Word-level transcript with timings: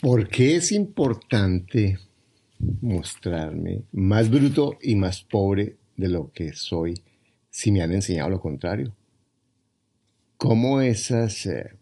¿Por 0.00 0.28
qué 0.28 0.56
es 0.56 0.70
importante 0.70 1.98
mostrarme 2.80 3.82
más 3.92 4.30
bruto 4.30 4.78
y 4.80 4.94
más 4.94 5.22
pobre 5.22 5.76
de 5.96 6.08
lo 6.08 6.30
que 6.32 6.52
soy 6.52 6.94
si 7.50 7.72
me 7.72 7.82
han 7.82 7.92
enseñado 7.92 8.30
lo 8.30 8.40
contrario? 8.40 8.94
¿Cómo 10.36 10.80
esas 10.80 11.46
eh, 11.46 11.72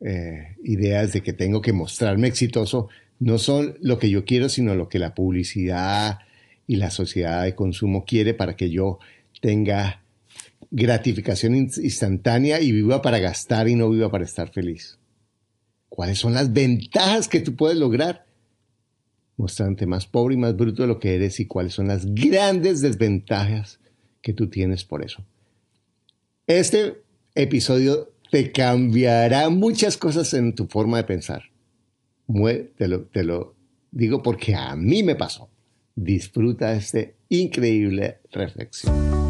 eh, 0.00 0.56
ideas 0.64 1.12
de 1.12 1.22
que 1.22 1.34
tengo 1.34 1.60
que 1.60 1.74
mostrarme 1.74 2.28
exitoso 2.28 2.88
no 3.18 3.36
son 3.36 3.76
lo 3.82 3.98
que 3.98 4.08
yo 4.08 4.24
quiero, 4.24 4.48
sino 4.48 4.74
lo 4.74 4.88
que 4.88 4.98
la 4.98 5.14
publicidad 5.14 6.20
y 6.66 6.76
la 6.76 6.90
sociedad 6.90 7.44
de 7.44 7.54
consumo 7.54 8.06
quiere 8.06 8.32
para 8.32 8.56
que 8.56 8.70
yo 8.70 9.00
tenga 9.42 10.02
gratificación 10.70 11.54
instantánea 11.56 12.58
y 12.60 12.72
viva 12.72 13.02
para 13.02 13.18
gastar 13.18 13.68
y 13.68 13.74
no 13.74 13.90
viva 13.90 14.10
para 14.10 14.24
estar 14.24 14.50
feliz. 14.50 14.99
¿Cuáles 16.00 16.18
son 16.18 16.32
las 16.32 16.50
ventajas 16.54 17.28
que 17.28 17.40
tú 17.40 17.56
puedes 17.56 17.76
lograr 17.76 18.24
mostrándote 19.36 19.84
más 19.84 20.06
pobre 20.06 20.32
y 20.34 20.38
más 20.38 20.56
bruto 20.56 20.80
de 20.80 20.88
lo 20.88 20.98
que 20.98 21.14
eres 21.14 21.38
y 21.40 21.44
cuáles 21.44 21.74
son 21.74 21.88
las 21.88 22.06
grandes 22.14 22.80
desventajas 22.80 23.78
que 24.22 24.32
tú 24.32 24.48
tienes 24.48 24.82
por 24.82 25.04
eso? 25.04 25.22
Este 26.46 27.02
episodio 27.34 28.14
te 28.30 28.50
cambiará 28.50 29.50
muchas 29.50 29.98
cosas 29.98 30.32
en 30.32 30.54
tu 30.54 30.68
forma 30.68 30.96
de 30.96 31.04
pensar. 31.04 31.42
Te 32.78 32.88
lo, 32.88 33.02
te 33.02 33.22
lo 33.22 33.54
digo 33.90 34.22
porque 34.22 34.54
a 34.54 34.74
mí 34.76 35.02
me 35.02 35.16
pasó. 35.16 35.50
Disfruta 35.94 36.72
esta 36.72 37.00
increíble 37.28 38.20
reflexión. 38.32 39.29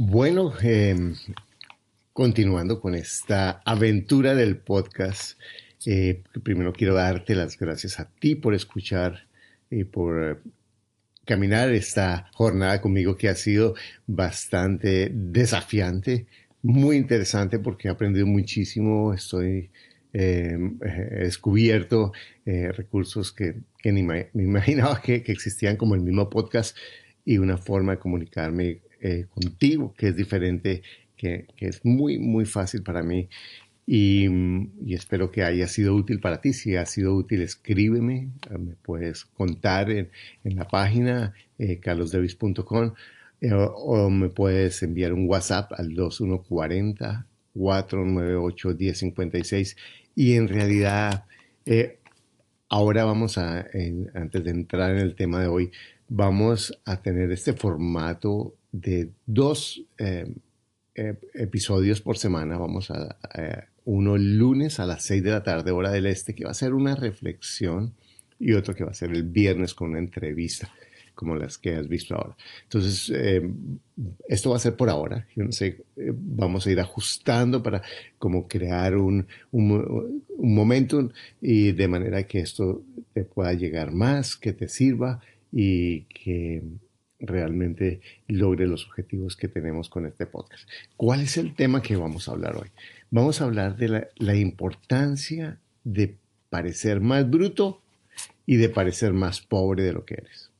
Bueno, 0.00 0.52
em, 0.62 1.16
continuando 2.12 2.80
con 2.80 2.94
esta 2.94 3.60
aventura 3.64 4.36
del 4.36 4.56
podcast, 4.58 5.36
eh, 5.86 6.22
primero 6.44 6.72
quiero 6.72 6.94
darte 6.94 7.34
las 7.34 7.58
gracias 7.58 7.98
a 7.98 8.08
ti 8.08 8.36
por 8.36 8.54
escuchar 8.54 9.26
y 9.68 9.82
por 9.82 10.40
caminar 11.24 11.70
esta 11.70 12.30
jornada 12.32 12.80
conmigo 12.80 13.16
que 13.16 13.28
ha 13.28 13.34
sido 13.34 13.74
bastante 14.06 15.10
desafiante 15.12 16.28
muy 16.62 16.96
interesante 16.96 17.58
porque 17.58 17.88
he 17.88 17.90
aprendido 17.90 18.26
muchísimo, 18.28 19.12
estoy 19.12 19.68
em, 20.12 20.78
descubierto 20.78 22.12
eh, 22.46 22.70
recursos 22.70 23.32
que, 23.32 23.56
ni 23.84 24.04
me, 24.04 24.28
imaginaba 24.34 25.02
que, 25.02 25.24
existían 25.26 25.76
como 25.76 25.96
el 25.96 26.02
mismo 26.02 26.30
podcast 26.30 26.76
y 27.24 27.38
una 27.38 27.56
forma 27.58 27.96
de 27.96 27.98
comunicarme 27.98 28.78
eh, 29.00 29.26
contigo 29.30 29.94
que 29.96 30.08
es 30.08 30.16
diferente, 30.16 30.82
que, 31.16 31.46
es 31.58 31.84
muy, 31.84 32.18
muy 32.18 32.44
fácil 32.44 32.82
para 32.82 33.02
mí 33.02 33.28
y, 33.90 34.28
espero 34.94 35.30
que 35.30 35.42
haya 35.42 35.66
sido 35.66 35.94
útil 35.94 36.20
para 36.20 36.42
ti. 36.42 36.52
Si 36.52 36.76
ha 36.76 36.84
sido 36.84 37.14
útil, 37.14 37.40
escríbeme, 37.40 38.28
me 38.58 38.74
puedes 38.82 39.24
contar 39.24 39.90
en, 39.90 40.10
la 40.44 40.68
página 40.68 41.32
eh, 41.58 41.78
carlosdevis.com 41.80 42.92
eh, 43.40 43.50
o, 43.52 44.10
me 44.10 44.28
puedes 44.28 44.82
enviar 44.82 45.12
un 45.14 45.26
WhatsApp 45.26 45.72
al 45.72 45.94
2140 45.94 47.26
498 47.54 48.76
1056 48.78 49.76
y 50.14 50.34
en 50.34 50.48
realidad 50.48 51.24
eh, 51.64 51.98
ahora 52.68 53.04
vamos 53.04 53.38
a, 53.38 53.66
antes 54.14 54.44
de 54.44 54.50
entrar 54.50 54.90
en 54.90 54.98
el 54.98 55.14
tema 55.14 55.40
de 55.40 55.46
hoy, 55.46 55.70
vamos 56.08 56.78
a 56.84 57.00
tener 57.00 57.30
este 57.32 57.54
formato 57.54 58.54
de 58.72 59.10
dos 59.26 59.82
eh, 59.98 60.32
episodios 60.94 62.00
por 62.00 62.18
semana. 62.18 62.58
Vamos 62.58 62.90
a, 62.90 63.18
uno 63.84 64.16
el 64.16 64.36
lunes 64.36 64.80
a 64.80 64.86
las 64.86 65.04
6 65.04 65.22
de 65.22 65.30
la 65.30 65.42
tarde, 65.42 65.70
hora 65.70 65.90
del 65.90 66.06
este, 66.06 66.34
que 66.34 66.44
va 66.44 66.50
a 66.50 66.54
ser 66.54 66.74
una 66.74 66.94
reflexión 66.94 67.94
y 68.38 68.52
otro 68.52 68.74
que 68.74 68.84
va 68.84 68.90
a 68.90 68.94
ser 68.94 69.10
el 69.10 69.22
viernes 69.22 69.74
con 69.74 69.90
una 69.90 69.98
entrevista 69.98 70.70
como 71.18 71.34
las 71.34 71.58
que 71.58 71.74
has 71.74 71.88
visto 71.88 72.14
ahora. 72.14 72.36
Entonces, 72.62 73.10
eh, 73.12 73.42
esto 74.28 74.50
va 74.50 74.56
a 74.56 74.60
ser 74.60 74.76
por 74.76 74.88
ahora. 74.88 75.26
Yo 75.34 75.42
no 75.42 75.50
sé, 75.50 75.84
eh, 75.96 76.12
vamos 76.14 76.64
a 76.64 76.70
ir 76.70 76.78
ajustando 76.78 77.60
para 77.60 77.82
como 78.18 78.46
crear 78.46 78.96
un, 78.96 79.26
un, 79.50 80.22
momento 80.38 81.10
y 81.40 81.72
de 81.72 81.88
manera 81.88 82.22
que 82.22 82.38
esto 82.38 82.84
te 83.14 83.24
pueda 83.24 83.52
llegar 83.54 83.90
más, 83.90 84.36
que 84.36 84.52
te 84.52 84.68
sirva 84.68 85.20
y 85.50 86.02
que 86.02 86.62
realmente 87.20 88.00
logre 88.28 88.66
los 88.66 88.86
objetivos 88.86 89.36
que 89.36 89.48
tenemos 89.48 89.88
con 89.88 90.06
este 90.06 90.26
podcast. 90.26 90.68
¿Cuál 90.96 91.22
es 91.22 91.36
el 91.36 91.54
tema 91.54 91.82
que 91.82 91.96
vamos 91.96 92.28
a 92.28 92.32
hablar 92.32 92.56
hoy? 92.56 92.68
Vamos 93.10 93.40
a 93.40 93.44
hablar 93.44 93.76
de 93.76 94.08
la, 94.16 94.34
importancia 94.34 95.58
de 95.84 96.16
parecer 96.50 97.00
más 97.00 97.28
bruto 97.28 97.80
y 98.46 98.56
de 98.56 98.68
parecer 98.68 99.12
más 99.12 99.40
pobre 99.40 99.82
de 99.82 99.92
lo 99.92 100.04
que 100.04 100.14
eres. 100.14 100.50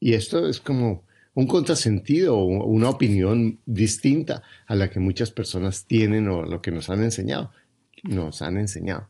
Y 0.00 0.14
esto 0.14 0.48
es 0.48 0.60
como 0.60 1.04
un 1.34 1.46
contrasentido 1.46 2.36
o 2.36 2.44
una 2.44 2.90
opinión 2.90 3.58
distinta 3.66 4.42
a 4.66 4.74
la 4.74 4.90
que 4.90 5.00
muchas 5.00 5.30
personas 5.30 5.84
tienen 5.84 6.28
o 6.28 6.42
lo 6.42 6.60
que 6.60 6.70
nos 6.70 6.90
han 6.90 7.02
enseñado. 7.02 7.52
Nos 8.02 8.42
han 8.42 8.56
enseñado. 8.56 9.08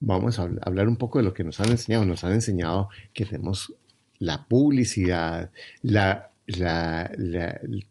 Vamos 0.00 0.38
a 0.38 0.50
hablar 0.62 0.88
un 0.88 0.96
poco 0.96 1.18
de 1.18 1.24
lo 1.24 1.32
que 1.32 1.44
nos 1.44 1.60
han 1.60 1.70
enseñado. 1.70 2.04
Nos 2.04 2.24
han 2.24 2.32
enseñado 2.32 2.88
que 3.14 3.24
tenemos 3.24 3.72
la 4.22 4.46
publicidad, 4.46 5.50
la, 5.82 6.30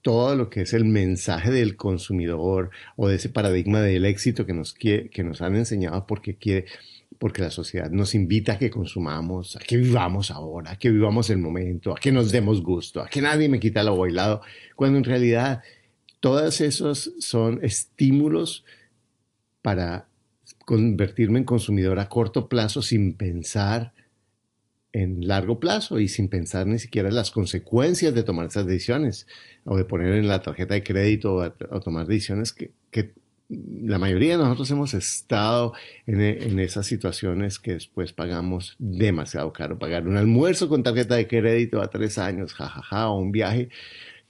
todo 0.02 0.36
lo 0.36 0.50
que 0.50 0.62
es 0.62 0.74
el 0.74 0.86
mensaje 0.86 1.52
del 1.52 1.76
consumidor 1.76 2.70
o 2.96 3.10
de 3.10 3.16
ese 3.18 3.28
paradigma 3.28 3.82
del 3.82 4.06
éxito 4.06 4.46
que 4.46 4.54
nos, 4.54 4.74
que 4.74 5.24
nos 5.24 5.42
han 5.42 5.56
enseñado 5.58 6.06
porque 6.08 6.36
quiere 6.36 6.66
porque 7.20 7.42
la 7.42 7.52
sociedad 7.52 7.92
nos 7.92 8.16
invita 8.16 8.54
a 8.54 8.58
que 8.58 8.72
consumamos, 8.72 9.56
a 9.56 9.60
que 9.60 9.78
vivamos 9.78 10.32
ahora, 10.32 10.72
a 10.72 10.76
que 10.78 10.90
vivamos 10.90 11.30
el 11.30 11.38
momento, 11.38 11.92
a 11.92 12.00
que 12.00 12.12
nos 12.12 12.32
demos 12.32 12.64
gusto, 12.64 13.02
a 13.02 13.08
que 13.08 13.22
nadie 13.22 13.48
me 13.48 13.60
quita 13.60 13.84
lo 13.84 13.96
bailado, 13.96 14.42
cuando 14.76 14.98
en 14.98 15.04
realidad 15.04 15.62
todos 16.20 16.62
esos 16.62 17.14
son 17.20 17.60
estímulos 17.62 18.64
para 19.62 20.08
convertirme 20.66 21.40
en 21.40 21.46
consumidor 21.46 22.00
a 22.00 22.10
corto 22.10 22.48
plazo 22.48 22.82
sin 22.82 23.14
pensar 23.14 23.94
en 24.94 25.28
largo 25.28 25.60
plazo 25.60 26.00
y 26.00 26.08
sin 26.08 26.28
pensar 26.28 26.68
ni 26.68 26.80
siquiera 26.80 27.10
en 27.10 27.16
las 27.16 27.32
consecuencias 27.32 28.14
de 28.14 28.24
tomar 28.24 28.48
esas 28.48 28.66
decisiones 28.66 29.28
o 29.64 29.78
de 29.78 29.86
poner 29.86 30.16
en 30.16 30.28
la 30.28 30.42
tarjeta 30.42 30.74
de 30.74 30.84
crédito 30.84 31.36
o, 31.36 31.80
tomar 31.80 32.08
decisiones 32.08 32.52
que, 32.52 32.72
que 32.90 33.14
la 33.50 34.00
mayoría 34.00 34.38
de 34.38 34.44
nosotros 34.44 34.72
hemos 34.72 34.94
estado 34.94 35.74
en, 36.06 36.60
esas 36.60 36.86
situaciones 36.86 37.60
que 37.60 37.74
después 37.74 38.14
pagamos 38.14 38.76
demasiado 38.80 39.52
caro. 39.52 39.78
Pagar 39.78 40.08
un 40.08 40.16
almuerzo 40.16 40.70
con 40.70 40.84
tarjeta 40.84 41.16
de 41.16 41.28
crédito 41.28 41.82
a 41.82 41.90
tres 41.90 42.18
años, 42.18 42.54
jajaja, 42.54 43.10
o 43.10 43.20
un 43.20 43.32
viaje 43.32 43.70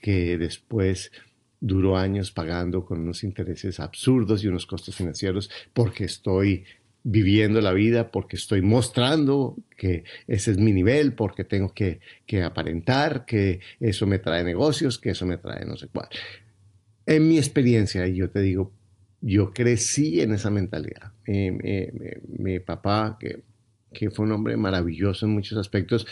que 0.01 0.37
después 0.37 1.11
duró 1.59 1.97
años 1.97 2.31
pagando 2.31 2.83
con 2.83 3.01
unos 3.01 3.23
intereses 3.23 3.79
absurdos 3.79 4.43
y 4.43 4.47
unos 4.47 4.65
costos 4.65 4.95
financieros 4.95 5.51
porque 5.73 6.05
estoy 6.05 6.65
viviendo 7.03 7.61
la 7.61 7.73
vida, 7.73 8.11
porque 8.11 8.35
estoy 8.35 8.61
mostrando 8.61 9.55
que 9.77 10.03
ese 10.27 10.51
es 10.51 10.57
mi 10.57 10.71
nivel, 10.71 11.13
porque 11.13 11.43
tengo 11.43 11.73
que, 11.73 11.99
que 12.25 12.43
aparentar, 12.43 13.25
que 13.25 13.59
eso 13.79 14.05
me 14.05 14.19
trae 14.19 14.43
negocios, 14.43 14.99
que 14.99 15.11
eso 15.11 15.25
me 15.25 15.37
trae 15.37 15.65
no 15.65 15.77
sé 15.77 15.87
cuál. 15.87 16.07
En 17.05 17.27
mi 17.27 17.37
experiencia, 17.37 18.07
y 18.07 18.15
yo 18.15 18.29
te 18.29 18.41
digo, 18.41 18.71
yo 19.21 19.53
crecí 19.53 20.21
en 20.21 20.33
esa 20.33 20.49
mentalidad. 20.49 21.11
mi 21.25 22.59
papá, 22.59 23.17
que, 23.19 23.41
que, 23.93 24.09
fue 24.09 24.25
un 24.25 24.31
hombre 24.31 24.57
maravilloso 24.57 25.25
en 25.25 25.33
muchos 25.33 25.57
aspectos, 25.57 26.07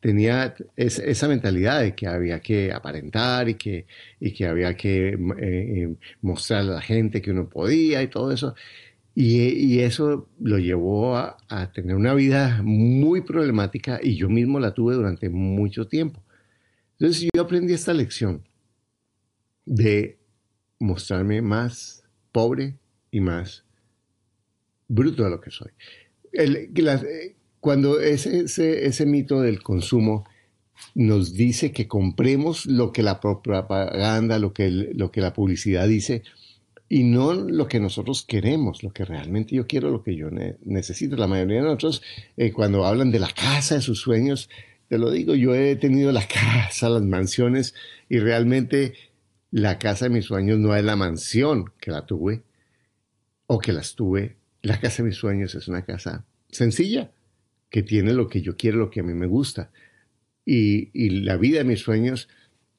tenía 0.00 0.54
esa 0.76 1.28
mentalidad 1.28 1.80
de 1.80 1.94
que 1.94 2.06
había 2.06 2.40
que 2.40 2.72
aparentar 2.72 3.48
y 3.48 3.54
que, 3.54 3.86
y 4.20 4.32
que 4.32 4.46
había 4.46 4.76
que 4.76 5.08
eh, 5.08 5.18
eh, 5.38 5.94
mostrar 6.22 6.60
a 6.60 6.64
la 6.64 6.80
gente 6.80 7.20
que 7.20 7.30
uno 7.30 7.48
podía 7.48 8.02
y 8.02 8.08
todo 8.08 8.32
eso. 8.32 8.54
Y, 9.18 9.80
eso 9.80 10.28
lo 10.38 10.58
llevó 10.58 11.16
a, 11.16 11.38
tener 11.72 11.96
una 11.96 12.12
vida 12.12 12.60
muy 12.62 13.22
problemática 13.22 13.98
y 14.02 14.14
yo 14.14 14.28
mismo 14.28 14.60
la 14.60 14.74
tuve 14.74 14.94
durante 14.94 15.30
mucho 15.30 15.88
tiempo. 15.88 16.22
Entonces 16.98 17.26
yo 17.34 17.40
aprendí 17.40 17.72
esta 17.72 17.94
lección 17.94 18.46
de 19.64 20.18
mostrarme 20.78 21.40
más 21.40 22.04
pobre 22.30 22.76
y 23.10 23.20
más 23.20 23.64
bruto 24.86 25.24
de 25.24 25.30
lo 25.30 25.40
que 25.40 25.50
soy. 25.50 25.70
cuando 27.60 28.00
ese, 28.00 28.44
ese, 28.86 29.06
mito 29.06 29.40
del 29.40 29.62
consumo 29.62 30.28
nos 30.94 31.32
dice 31.32 31.72
que 31.72 31.88
compremos 31.88 32.66
lo 32.66 32.92
que 32.92 33.02
la 33.02 33.18
propaganda, 33.22 34.38
lo 34.38 34.52
que, 34.52 34.70
lo 34.70 35.10
que 35.10 35.22
la 35.22 35.32
publicidad 35.32 35.88
dice, 35.88 36.22
y 36.88 37.02
no 37.02 37.34
lo 37.34 37.66
que 37.66 37.80
nosotros 37.80 38.24
queremos, 38.24 38.82
lo 38.82 38.92
que 38.92 39.04
realmente 39.04 39.56
yo 39.56 39.66
quiero, 39.66 39.90
lo 39.90 40.02
que 40.02 40.14
yo 40.14 40.28
necesito. 40.64 41.16
La 41.16 41.26
mayoría 41.26 41.56
de 41.56 41.62
nosotros, 41.62 42.02
eh, 42.36 42.52
cuando 42.52 42.84
hablan 42.86 43.10
de 43.10 43.18
la 43.18 43.30
casa 43.30 43.76
de 43.76 43.80
sus 43.80 44.00
sueños, 44.00 44.48
te 44.88 44.98
lo 44.98 45.10
digo, 45.10 45.34
yo 45.34 45.54
he 45.54 45.74
tenido 45.76 46.12
la 46.12 46.26
casa, 46.28 46.88
las 46.88 47.02
mansiones, 47.02 47.74
y 48.08 48.18
realmente 48.18 48.94
la 49.50 49.78
casa 49.78 50.04
de 50.04 50.14
mis 50.14 50.26
sueños 50.26 50.58
no 50.58 50.76
es 50.76 50.84
la 50.84 50.96
mansión 50.96 51.72
que 51.80 51.90
la 51.90 52.06
tuve 52.06 52.42
o 53.46 53.58
que 53.58 53.72
las 53.72 53.94
tuve. 53.94 54.36
La 54.62 54.80
casa 54.80 55.02
de 55.02 55.08
mis 55.08 55.16
sueños 55.16 55.54
es 55.54 55.66
una 55.66 55.84
casa 55.84 56.24
sencilla, 56.50 57.10
que 57.68 57.82
tiene 57.82 58.12
lo 58.12 58.28
que 58.28 58.42
yo 58.42 58.56
quiero, 58.56 58.78
lo 58.78 58.90
que 58.90 59.00
a 59.00 59.02
mí 59.02 59.12
me 59.12 59.26
gusta. 59.26 59.70
Y, 60.44 60.90
y 60.92 61.10
la 61.22 61.36
vida 61.36 61.58
de 61.58 61.64
mis 61.64 61.80
sueños 61.80 62.28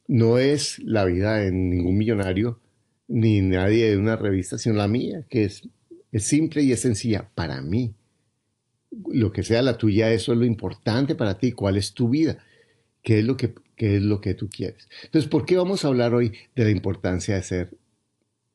no 0.08 0.38
es 0.38 0.80
la 0.80 1.04
vida 1.04 1.36
de 1.36 1.52
ningún 1.52 1.98
millonario, 1.98 2.62
ni 3.08 3.42
nadie 3.42 3.90
de 3.90 3.98
una 3.98 4.16
revista, 4.16 4.58
sino 4.58 4.76
la 4.76 4.88
mía, 4.88 5.26
que 5.30 5.46
es, 5.46 5.68
es 6.12 6.24
simple 6.24 6.62
y 6.64 6.72
es 6.72 6.82
sencilla 6.82 7.30
para 7.34 7.62
mí. 7.62 7.96
Lo 9.10 9.32
que 9.32 9.44
sea 9.44 9.62
la 9.62 9.78
tuya, 9.78 10.12
eso 10.12 10.34
es 10.34 10.40
lo 10.40 10.46
importante 10.46 11.16
para 11.16 11.38
ti, 11.38 11.52
cuál 11.52 11.78
es 11.78 11.94
tu 11.94 12.10
vida, 12.10 12.38
qué 13.02 13.20
es 13.20 13.26
lo 13.26 13.38
que, 13.38 13.54
qué 13.76 13.98
es 13.98 14.02
lo 14.02 14.22
que 14.22 14.34
tú 14.34 14.50
quieres. 14.50 14.90
Entonces, 15.04 15.30
¿por 15.30 15.46
qué 15.46 15.58
vamos 15.58 15.84
a 15.84 15.90
hablar 15.90 16.14
hoy 16.14 16.34
de 16.56 16.64
la 16.64 16.72
importancia 16.72 17.36
de 17.36 17.44
ser 17.44 17.78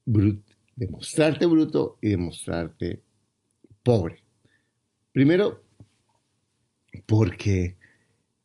bruto, 0.04 0.52
de 0.76 0.88
mostrarte 0.88 1.46
bruto 1.46 1.98
y 2.00 2.10
de 2.10 2.16
mostrarte 2.16 3.02
pobre? 3.82 4.22
Primero, 5.12 5.62
porque 7.06 7.76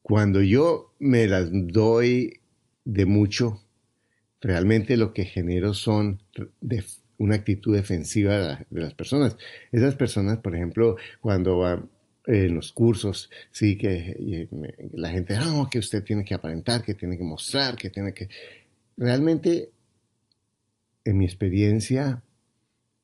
cuando 0.01 0.41
yo 0.41 0.93
me 0.99 1.27
las 1.27 1.49
doy 1.51 2.41
de 2.85 3.05
mucho, 3.05 3.61
realmente 4.41 4.97
lo 4.97 5.13
que 5.13 5.25
genero 5.25 5.73
son 5.73 6.21
una 7.17 7.35
actitud 7.35 7.75
defensiva 7.75 8.65
de, 8.69 8.81
las 8.81 8.93
personas. 8.93 9.37
Esas 9.71 9.95
personas, 9.95 10.37
por 10.39 10.55
ejemplo, 10.55 10.97
cuando 11.21 11.59
van 11.59 11.89
en 12.25 12.55
los 12.55 12.73
cursos, 12.73 13.31
sí, 13.51 13.77
que 13.77 14.47
la 14.93 15.09
gente, 15.09 15.35
no, 15.37 15.69
que 15.69 15.79
usted 15.79 16.03
tiene 16.03 16.25
que 16.25 16.33
aparentar, 16.33 16.83
que 16.83 16.93
tiene 16.93 17.17
que 17.17 17.23
mostrar, 17.23 17.75
que 17.75 17.89
tiene 17.89 18.13
que... 18.13 18.29
Realmente, 18.97 19.71
en 21.05 21.17
mi 21.17 21.25
experiencia, 21.25 22.21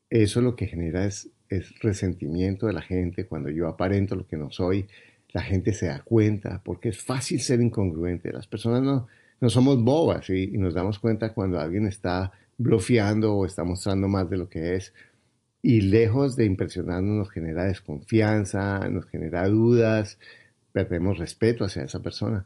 eso 0.09 0.41
lo 0.41 0.56
que 0.56 0.68
genera 0.68 1.06
es, 1.06 1.30
es 1.50 1.80
resentimiento 1.80 2.68
de 2.68 2.74
la 2.74 2.81
gente. 2.81 3.25
Cuando 3.25 3.50
yo 3.50 3.68
aparento 3.68 4.15
lo 4.15 4.27
que 4.27 4.38
no 4.38 4.51
soy, 4.51 4.88
la 5.31 5.41
gente 5.41 5.74
se 5.74 5.88
da 5.88 6.01
cuenta, 6.01 6.62
porque 6.63 6.89
es 6.89 7.00
fácil 7.00 7.39
ser 7.39 7.62
incongruente. 7.62 8.31
Las 8.31 8.47
personas 8.47 8.83
no, 8.83 9.07
no 9.44 9.50
somos 9.50 9.84
bobas 9.84 10.30
y, 10.30 10.48
nos 10.57 10.74
damos 10.74 11.00
cuenta 11.00 11.34
cuando 11.34 11.60
alguien 11.60 11.86
está 11.86 12.31
bloqueando 12.57 13.36
o 13.36 13.45
está 13.45 13.66
mostrando 13.66 14.07
más 14.07 14.30
de 14.30 14.38
lo 14.38 14.48
que 14.48 14.75
es. 14.75 14.94
Y 15.62 15.81
lejos 15.81 16.38
de 16.38 16.45
impresionarnos 16.45 17.13
nos 17.18 17.30
genera 17.30 17.66
desconfianza, 17.66 18.88
nos 18.88 19.06
genera 19.07 19.45
dudas, 19.50 20.18
perdemos 20.72 21.18
respeto 21.18 21.66
hacia 21.66 21.84
esa 21.84 22.01
persona. 22.01 22.45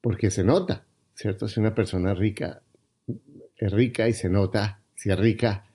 Porque 0.00 0.32
se 0.32 0.42
nota, 0.42 0.82
¿cierto? 1.14 1.46
Si 1.46 1.60
una 1.60 1.76
persona 1.76 2.12
rica 2.12 2.60
es 3.56 3.70
rica 3.70 4.08
y 4.08 4.12
se 4.12 4.28
nota 4.28 4.80
si 4.96 5.10
es 5.12 5.18
rica 5.20 5.66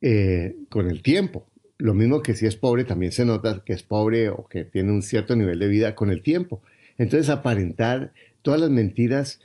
eh, 0.00 0.56
con 0.70 0.88
el 0.88 1.02
tiempo. 1.02 1.46
Lo 1.76 1.92
mismo 1.92 2.22
que 2.22 2.32
si 2.32 2.46
es 2.46 2.56
pobre, 2.56 2.84
también 2.84 3.12
se 3.12 3.26
nota 3.26 3.62
que 3.66 3.74
es 3.74 3.82
pobre 3.82 4.30
o 4.30 4.46
que 4.48 4.64
tiene 4.64 4.92
un 4.92 5.02
cierto 5.02 5.36
nivel 5.36 5.58
de 5.58 5.68
vida 5.68 5.94
con 5.94 6.08
el 6.08 6.22
tiempo. 6.22 6.62
Entonces, 6.96 7.28
aparentar 7.28 8.14
todas 8.40 8.62
las 8.62 8.70
mentiras 8.70 9.40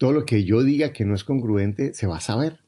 todo 0.00 0.12
lo 0.12 0.24
que 0.24 0.44
yo 0.44 0.62
diga 0.62 0.94
que 0.94 1.04
no 1.04 1.14
es 1.14 1.24
congruente 1.24 1.92
se 1.92 2.06
va 2.06 2.16
a 2.16 2.20
saber. 2.20 2.60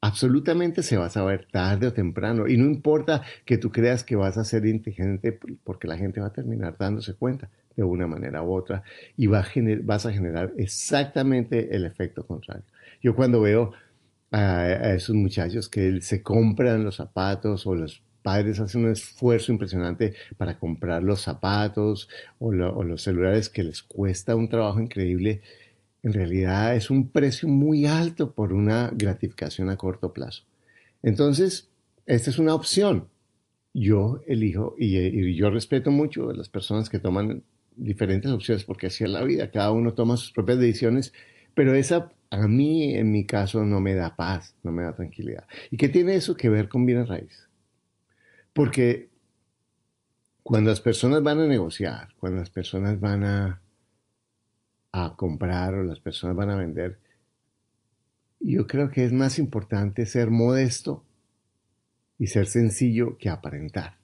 Absolutamente 0.00 0.82
se 0.82 0.96
va 0.96 1.04
a 1.04 1.10
saber 1.10 1.46
tarde 1.52 1.88
o 1.88 1.92
temprano. 1.92 2.48
Y 2.48 2.56
no 2.56 2.64
importa 2.64 3.20
que 3.44 3.58
tú 3.58 3.70
creas 3.70 4.02
que 4.02 4.16
vas 4.16 4.38
a 4.38 4.44
ser 4.44 4.64
inteligente 4.64 5.38
porque 5.62 5.86
la 5.86 5.98
gente 5.98 6.22
va 6.22 6.28
a 6.28 6.32
terminar 6.32 6.76
dándose 6.78 7.12
cuenta 7.12 7.50
de 7.76 7.82
una 7.82 8.06
manera 8.06 8.42
u 8.42 8.54
otra 8.54 8.82
y 9.14 9.26
va 9.26 9.40
a 9.40 9.46
vas 9.82 10.06
a 10.06 10.12
generar 10.14 10.54
exactamente 10.56 11.76
el 11.76 11.84
efecto 11.84 12.26
contrario. 12.26 12.64
Yo 13.02 13.14
cuando 13.14 13.42
veo 13.42 13.74
a, 14.30 14.94
esos 14.94 15.14
muchachos 15.14 15.68
que 15.68 16.00
se 16.00 16.22
compran 16.22 16.82
los 16.82 16.96
zapatos 16.96 17.66
o 17.66 17.74
los 17.74 18.02
padres 18.22 18.58
hacen 18.58 18.86
un 18.86 18.92
esfuerzo 18.92 19.52
impresionante 19.52 20.14
para 20.38 20.58
comprar 20.58 21.02
los 21.02 21.20
zapatos 21.20 22.08
o, 22.38 22.48
o 22.48 22.84
los 22.84 23.02
celulares 23.02 23.50
que 23.50 23.64
les 23.64 23.82
cuesta 23.82 24.34
un 24.34 24.48
trabajo 24.48 24.80
increíble, 24.80 25.42
en 26.04 26.12
realidad 26.12 26.76
es 26.76 26.90
un 26.90 27.08
precio 27.08 27.48
muy 27.48 27.86
alto 27.86 28.32
por 28.32 28.52
una 28.52 28.90
gratificación 28.92 29.70
a 29.70 29.78
corto 29.78 30.12
plazo. 30.12 30.44
Entonces, 31.02 31.70
esta 32.04 32.28
es 32.28 32.38
una 32.38 32.54
opción. 32.54 33.08
Yo 33.72 34.20
elijo 34.26 34.76
y, 34.78 35.34
yo 35.34 35.48
respeto 35.48 35.90
mucho 35.90 36.28
a 36.28 36.34
las 36.34 36.50
personas 36.50 36.90
que 36.90 36.98
toman 36.98 37.42
diferentes 37.74 38.30
opciones 38.30 38.64
porque 38.64 38.88
así 38.88 39.02
es 39.02 39.10
la 39.10 39.24
vida, 39.24 39.50
cada 39.50 39.72
uno 39.72 39.94
toma 39.94 40.18
sus 40.18 40.30
propias 40.30 40.58
decisiones, 40.58 41.14
pero 41.54 41.74
esa 41.74 42.12
a 42.30 42.48
mí 42.48 42.94
en 42.94 43.10
mi 43.10 43.24
caso 43.24 43.64
no 43.64 43.80
me 43.80 43.94
da 43.94 44.14
paz, 44.14 44.54
no 44.62 44.72
me 44.72 44.82
da 44.82 44.94
tranquilidad. 44.94 45.46
¿Y 45.70 45.78
qué 45.78 45.88
tiene 45.88 46.16
eso 46.16 46.36
que 46.36 46.50
ver 46.50 46.68
con 46.68 46.84
bienes 46.84 47.08
raíces? 47.08 47.48
Porque 48.52 49.08
cuando 50.42 50.68
las 50.68 50.82
personas 50.82 51.22
van 51.22 51.40
a 51.40 51.46
negociar, 51.46 52.08
cuando 52.18 52.40
las 52.40 52.50
personas 52.50 53.00
van 53.00 53.24
a 53.24 53.62
a 54.96 55.16
comprar 55.16 55.74
o 55.74 55.82
las 55.82 55.98
personas 55.98 56.36
van 56.36 56.50
a 56.50 56.56
vender, 56.56 56.98
yo 58.38 58.68
creo 58.68 58.92
que 58.92 59.04
es 59.04 59.12
más 59.12 59.40
importante 59.40 60.06
ser 60.06 60.30
modesto 60.30 61.02
y 62.16 62.28
ser 62.28 62.46
sencillo 62.46 63.18
que 63.18 63.28
aparentar. 63.28 63.96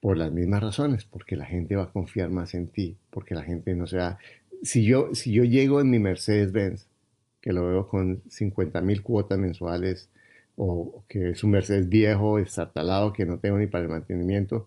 Por 0.00 0.16
las 0.16 0.32
mismas 0.32 0.62
razones, 0.62 1.04
porque 1.04 1.36
la 1.36 1.44
gente 1.44 1.76
va 1.76 1.84
a 1.84 1.92
confiar 1.92 2.30
más 2.30 2.54
en 2.54 2.68
ti, 2.68 2.96
porque 3.10 3.34
la 3.34 3.42
gente 3.42 3.74
no 3.74 3.86
se 3.86 3.98
va... 3.98 4.18
Si 4.62 4.84
yo, 4.84 5.14
si 5.14 5.32
yo 5.32 5.44
llego 5.44 5.82
en 5.82 5.90
mi 5.90 5.98
Mercedes-Benz, 5.98 6.86
que 7.42 7.52
lo 7.52 7.68
veo 7.68 7.88
con 7.88 8.22
50 8.30 8.80
mil 8.80 9.02
cuotas 9.02 9.38
mensuales, 9.38 10.08
o 10.56 11.04
que 11.08 11.30
es 11.30 11.44
un 11.44 11.50
Mercedes 11.50 11.90
viejo, 11.90 12.38
talado 12.72 13.12
que 13.12 13.26
no 13.26 13.38
tengo 13.38 13.58
ni 13.58 13.66
para 13.66 13.84
el 13.84 13.90
mantenimiento, 13.90 14.66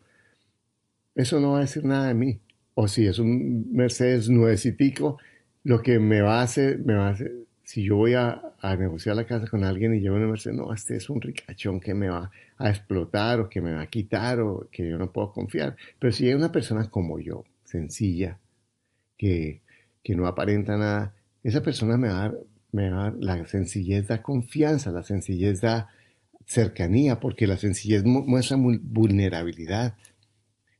eso 1.15 1.39
no 1.39 1.53
va 1.53 1.57
a 1.57 1.61
decir 1.61 1.85
nada 1.85 2.07
de 2.07 2.13
mí 2.13 2.39
o 2.75 2.87
si 2.87 3.07
es 3.07 3.19
un 3.19 3.71
Mercedes 3.71 4.29
nuevecitico, 4.29 5.17
lo 5.63 5.81
que 5.81 5.97
me 5.97 6.21
va 6.21 6.41
a 6.41 6.43
hacer, 6.43 6.79
me 6.79 6.93
va 6.93 7.07
a 7.07 7.11
hacer, 7.11 7.33
si 7.63 7.83
yo 7.83 7.95
voy 7.95 8.13
a, 8.13 8.41
negociar 8.79 9.15
la 9.15 9.25
casa 9.25 9.45
con 9.47 9.63
alguien 9.63 9.93
y 9.93 9.99
llevo 9.99 10.15
una 10.15 10.27
Mercedes, 10.27 10.57
no, 10.57 10.73
este 10.73 10.95
es 10.95 11.09
un 11.09 11.21
ricachón 11.21 11.79
que 11.79 11.93
me 11.93 12.09
va 12.09 12.31
a 12.57 12.69
explotar 12.69 13.39
o 13.39 13.49
que 13.49 13.61
me 13.61 13.73
va 13.73 13.81
a 13.81 13.87
quitar 13.87 14.39
o 14.39 14.67
que 14.71 14.89
yo 14.89 14.97
no 14.97 15.11
puedo 15.11 15.31
confiar. 15.31 15.75
Pero 15.99 16.11
si 16.11 16.27
hay 16.27 16.33
una 16.33 16.51
persona 16.51 16.89
como 16.89 17.19
yo, 17.19 17.43
sencilla, 17.63 18.39
que, 19.17 19.61
que 20.03 20.15
no 20.15 20.25
aparenta 20.25 20.77
nada, 20.77 21.13
esa 21.43 21.61
persona 21.61 21.95
me 21.95 22.07
va, 22.07 22.25
a, 22.25 22.33
me 22.71 22.89
va 22.89 23.01
a 23.07 23.11
dar, 23.11 23.15
la 23.19 23.45
sencillez 23.45 24.07
da 24.07 24.23
confianza, 24.23 24.91
la 24.91 25.03
sencillez 25.03 25.61
da 25.61 25.89
cercanía, 26.45 27.19
porque 27.19 27.47
la 27.47 27.57
sencillez 27.57 28.03
muestra 28.03 28.57
vulnerabilidad. 28.57 29.95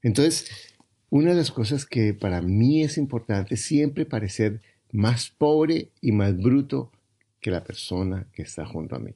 Entonces, 0.02 0.75
una 1.16 1.30
de 1.30 1.38
las 1.38 1.52
cosas 1.52 1.86
que 1.86 2.14
para 2.14 2.42
mí 2.42 2.84
es 2.84 2.98
importante 2.98 3.56
siempre 3.56 4.06
parecer 4.06 4.60
más 4.92 5.30
pobre 5.30 5.88
y 6.02 6.12
más 6.12 6.36
bruto 6.36 6.92
que 7.40 7.52
la 7.52 7.64
persona 7.64 8.28
que 8.34 8.42
está 8.42 8.66
junto 8.66 8.98
a 8.98 9.00
mí. 9.00 9.12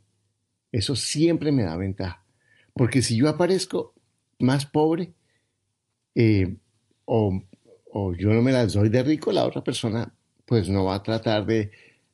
Eso 0.71 0.95
siempre 0.95 1.51
me 1.51 1.63
da 1.63 1.75
ventaja. 1.75 2.23
Porque 2.73 3.01
si 3.01 3.17
yo 3.17 3.27
aparezco 3.27 3.93
más 4.39 4.65
pobre 4.65 5.11
eh, 6.15 6.55
o, 7.03 7.43
yo 8.17 8.29
no 8.29 8.41
me 8.41 8.53
las 8.53 8.71
doy 8.71 8.87
de 8.87 9.03
rico, 9.03 9.33
la 9.33 9.43
otra 9.45 9.61
persona 9.61 10.13
pues 10.45 10.69
no 10.69 10.85
va 10.85 10.95
a 10.95 11.03
tratar 11.03 11.45
de, 11.45 11.71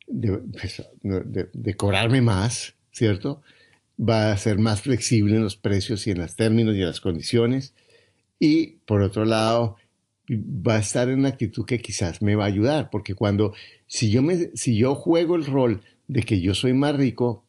pues, 0.08 0.82
de, 1.04 1.50
de 1.54 1.74
cobrarme 1.75 2.24
más, 2.24 2.74
¿cierto? 2.92 3.44
Va 4.00 4.32
a 4.32 4.38
ser 4.38 4.58
más 4.58 4.82
flexible 4.82 5.36
en 5.36 5.44
los 5.44 5.56
precios 5.56 6.08
y 6.08 6.12
en 6.12 6.18
los 6.18 6.36
términos 6.36 6.74
y 6.74 6.80
en 6.80 6.88
las 6.88 7.01
condiciones 7.01 7.75
y 8.39 8.77
por 8.86 9.01
otro 9.01 9.25
lado, 9.25 9.77
va 10.30 10.75
a 10.75 10.80
estar 10.80 11.10
en 11.10 11.20
una 11.20 11.30
actitud 11.30 11.65
que 11.65 11.80
quizás 11.80 12.22
me 12.22 12.36
va 12.36 12.46
a 12.46 12.48
ayudar, 12.48 12.89
porque 12.89 13.15
cuando, 13.15 13.54
si 13.88 14.10
yo, 14.10 14.22
me, 14.22 14.51
si 14.56 14.77
yo 14.77 14.96
juego 14.96 15.36
el 15.36 15.46
rol 15.46 15.82
de 16.08 16.24
que 16.24 16.42
yo 16.42 16.54
soy 16.54 16.74
más 16.74 16.96
rico, 16.96 17.46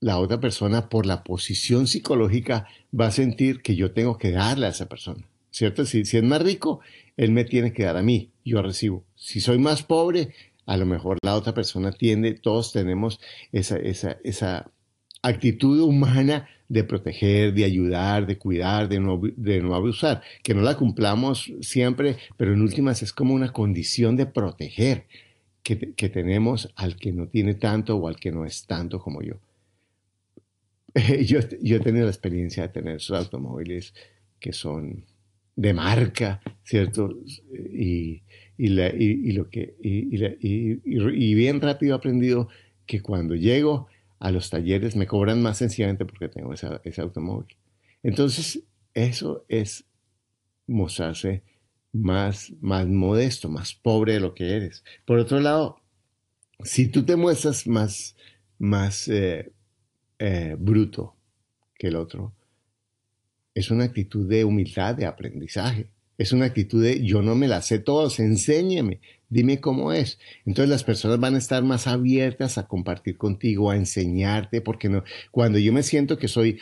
la 0.00 0.18
otra 0.18 0.40
persona 0.40 0.88
por 0.88 1.06
la 1.06 1.22
posición 1.24 1.86
psicológica 1.86 2.66
va 2.98 3.08
a 3.08 3.10
sentir 3.10 3.62
que 3.62 3.76
yo 3.76 3.92
tengo 3.92 4.16
que 4.16 4.30
darle 4.30 4.66
a 4.66 4.70
esa 4.70 4.88
persona, 4.88 5.26
¿cierto? 5.50 5.84
Si, 5.84 6.04
si 6.04 6.16
es 6.16 6.22
más 6.22 6.42
rico, 6.42 6.80
él 7.16 7.32
me 7.32 7.44
tiene 7.44 7.72
que 7.72 7.84
dar 7.84 7.96
a 7.96 8.02
mí, 8.02 8.30
yo 8.44 8.62
recibo. 8.62 9.04
Si 9.14 9.40
soy 9.40 9.58
más 9.58 9.82
pobre, 9.82 10.32
a 10.66 10.76
lo 10.76 10.86
mejor 10.86 11.18
la 11.22 11.34
otra 11.34 11.52
persona 11.52 11.92
tiende, 11.92 12.32
todos 12.32 12.72
tenemos 12.72 13.20
esa, 13.52 13.76
esa, 13.76 14.18
esa 14.24 14.70
actitud 15.22 15.80
humana 15.80 16.48
de 16.68 16.84
proteger, 16.84 17.52
de 17.52 17.64
ayudar, 17.64 18.26
de 18.26 18.38
cuidar, 18.38 18.88
de 18.88 19.00
no, 19.00 19.20
de 19.36 19.60
no 19.60 19.74
abusar, 19.74 20.22
que 20.42 20.54
no 20.54 20.62
la 20.62 20.76
cumplamos 20.76 21.52
siempre, 21.60 22.16
pero 22.36 22.52
en 22.52 22.62
últimas 22.62 23.02
es 23.02 23.12
como 23.12 23.34
una 23.34 23.52
condición 23.52 24.16
de 24.16 24.26
proteger 24.26 25.06
que, 25.62 25.92
que 25.94 26.08
tenemos 26.08 26.72
al 26.76 26.96
que 26.96 27.12
no 27.12 27.26
tiene 27.26 27.54
tanto 27.54 27.96
o 27.96 28.08
al 28.08 28.16
que 28.16 28.32
no 28.32 28.44
es 28.44 28.66
tanto 28.66 29.00
como 29.00 29.22
yo. 29.22 29.34
Yo, 31.24 31.38
yo 31.62 31.76
he 31.76 31.80
tenido 31.80 32.06
la 32.06 32.10
experiencia 32.10 32.64
de 32.64 32.70
tener 32.70 32.96
esos 32.96 33.16
automóviles 33.16 33.94
que 34.40 34.52
son 34.52 35.04
de 35.54 35.74
marca, 35.74 36.40
¿cierto? 36.64 37.16
Y, 37.52 38.22
y, 38.56 38.68
lo 38.68 39.48
que, 39.50 39.74
y, 39.80 41.34
bien 41.34 41.60
rápido 41.60 41.94
he 41.94 41.96
aprendido 41.96 42.48
que 42.86 43.02
cuando 43.02 43.34
llego 43.34 43.86
a 44.20 44.30
los 44.30 44.50
talleres 44.50 44.94
me 44.94 45.06
cobran 45.06 45.42
más 45.42 45.58
sencillamente 45.58 46.04
porque 46.04 46.28
tengo 46.28 46.54
ese 46.54 47.00
automóvil. 47.00 47.56
Entonces, 48.02 48.62
eso 48.94 49.44
es 49.48 49.84
mostrarse 50.66 51.42
más, 51.92 52.52
más 52.60 52.86
modesto, 52.86 53.48
más 53.48 53.74
pobre 53.74 54.14
de 54.14 54.20
lo 54.20 54.34
que 54.34 54.56
eres. 54.56 54.84
Por 55.04 55.18
otro 55.18 55.40
lado, 55.40 55.80
si 56.62 56.88
tú 56.88 57.04
te 57.04 57.16
muestras 57.16 57.66
más, 57.66 58.16
más 58.58 59.08
eh, 59.08 59.52
eh, 60.18 60.56
bruto 60.58 61.16
que 61.74 61.88
el 61.88 61.96
otro, 61.96 62.34
es 63.54 63.70
una 63.70 63.84
actitud 63.84 64.28
de 64.28 64.44
humildad, 64.44 64.94
de 64.94 65.06
aprendizaje. 65.06 65.90
Es 66.20 66.32
una 66.32 66.44
actitud 66.44 66.82
de 66.82 67.02
yo 67.02 67.22
no 67.22 67.34
me 67.34 67.48
la 67.48 67.62
sé 67.62 67.78
todos, 67.78 68.20
enséñame, 68.20 69.00
dime 69.30 69.58
cómo 69.58 69.94
es. 69.94 70.18
Entonces 70.44 70.68
las 70.68 70.84
personas 70.84 71.18
van 71.18 71.34
a 71.34 71.38
estar 71.38 71.62
más 71.62 71.86
abiertas 71.86 72.58
a 72.58 72.68
compartir 72.68 73.16
contigo, 73.16 73.70
a 73.70 73.76
enseñarte, 73.76 74.60
porque 74.60 75.02
cuando 75.30 75.58
yo 75.58 75.72
me 75.72 75.82
siento 75.82 76.18
que 76.18 76.28
soy 76.28 76.58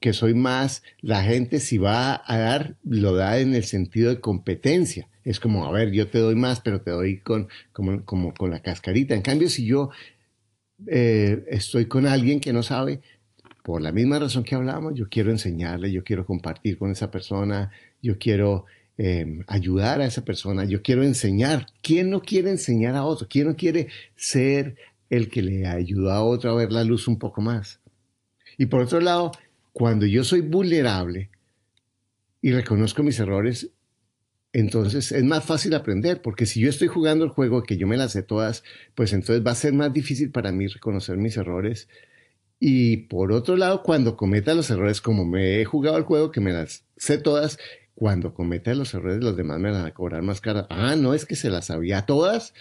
que 0.00 0.12
soy 0.12 0.34
más, 0.34 0.84
la 1.00 1.24
gente 1.24 1.58
si 1.58 1.76
va 1.76 2.22
a 2.24 2.38
dar, 2.38 2.76
lo 2.84 3.16
da 3.16 3.40
en 3.40 3.56
el 3.56 3.64
sentido 3.64 4.10
de 4.10 4.20
competencia. 4.20 5.08
Es 5.24 5.40
como, 5.40 5.66
a 5.66 5.72
ver, 5.72 5.90
yo 5.90 6.06
te 6.06 6.20
doy 6.20 6.36
más, 6.36 6.60
pero 6.60 6.80
te 6.80 6.92
doy 6.92 7.18
con, 7.18 7.48
como 7.72 8.32
con 8.32 8.52
la 8.52 8.60
cascarita. 8.60 9.16
En 9.16 9.22
cambio, 9.22 9.48
si 9.48 9.66
yo 9.66 9.90
eh, 10.86 11.44
estoy 11.48 11.86
con 11.86 12.06
alguien 12.06 12.38
que 12.38 12.52
no 12.52 12.62
sabe, 12.62 13.00
por 13.64 13.82
la 13.82 13.90
misma 13.90 14.20
razón 14.20 14.44
que 14.44 14.54
hablamos, 14.54 14.94
yo 14.94 15.08
quiero 15.08 15.32
enseñarle, 15.32 15.90
yo 15.90 16.04
quiero 16.04 16.24
compartir 16.24 16.78
con 16.78 16.92
esa 16.92 17.10
persona, 17.10 17.72
yo 18.00 18.18
quiero 18.18 18.66
em, 18.96 19.42
ayudar 19.46 20.00
a 20.00 20.06
esa 20.06 20.24
persona, 20.24 20.64
yo 20.64 20.82
quiero 20.82 21.02
enseñar. 21.02 21.66
¿Quién 21.82 22.10
no 22.10 22.22
quiere 22.22 22.50
enseñar 22.50 22.94
a 22.94 23.04
otro? 23.04 23.26
¿Quién 23.28 23.48
no 23.48 23.56
quiere 23.56 23.88
ser 24.16 24.76
el 25.10 25.28
que 25.28 25.42
le 25.42 25.66
ayuda 25.66 26.16
a 26.16 26.22
otro 26.22 26.50
a 26.50 26.54
ver 26.54 26.72
la 26.72 26.84
luz 26.84 27.08
un 27.08 27.18
poco 27.18 27.40
más? 27.40 27.80
Y 28.56 28.66
por 28.66 28.82
otro 28.82 29.00
lado, 29.00 29.32
cuando 29.72 30.06
yo 30.06 30.24
soy 30.24 30.40
vulnerable 30.40 31.30
y 32.40 32.52
reconozco 32.52 33.02
mis 33.02 33.18
errores, 33.18 33.70
entonces 34.52 35.10
es 35.10 35.24
más 35.24 35.44
fácil 35.44 35.74
aprender, 35.74 36.22
porque 36.22 36.46
si 36.46 36.60
yo 36.60 36.70
estoy 36.70 36.86
jugando 36.86 37.24
el 37.24 37.30
juego 37.30 37.64
que 37.64 37.76
yo 37.76 37.88
me 37.88 37.96
las 37.96 38.12
sé 38.12 38.22
todas, 38.22 38.62
pues 38.94 39.12
entonces 39.12 39.44
va 39.44 39.50
a 39.50 39.56
ser 39.56 39.72
más 39.72 39.92
difícil 39.92 40.30
para 40.30 40.52
mí 40.52 40.68
reconocer 40.68 41.16
mis 41.16 41.36
errores 41.36 41.88
y 42.66 42.96
por 42.96 43.30
otro 43.32 43.56
lado, 43.58 43.82
cuando 43.82 44.16
cometa 44.16 44.54
los 44.54 44.70
errores, 44.70 45.02
como 45.02 45.26
me 45.26 45.60
he 45.60 45.64
jugado 45.66 45.98
el 45.98 46.04
juego, 46.04 46.30
que 46.30 46.40
me 46.40 46.50
las 46.50 46.84
sé 46.96 47.18
todas, 47.18 47.58
cuando 47.94 48.34
cometa 48.34 48.74
los 48.74 48.94
errores, 48.94 49.22
los 49.22 49.36
demás 49.36 49.60
me 49.60 49.70
van 49.70 49.86
a 49.86 49.94
cobrar 49.94 50.22
más 50.22 50.40
cara. 50.40 50.66
Ah, 50.70 50.96
no, 50.96 51.14
es 51.14 51.24
que 51.24 51.36
se 51.36 51.50
las 51.50 51.66
sabía 51.66 52.02
todas. 52.02 52.54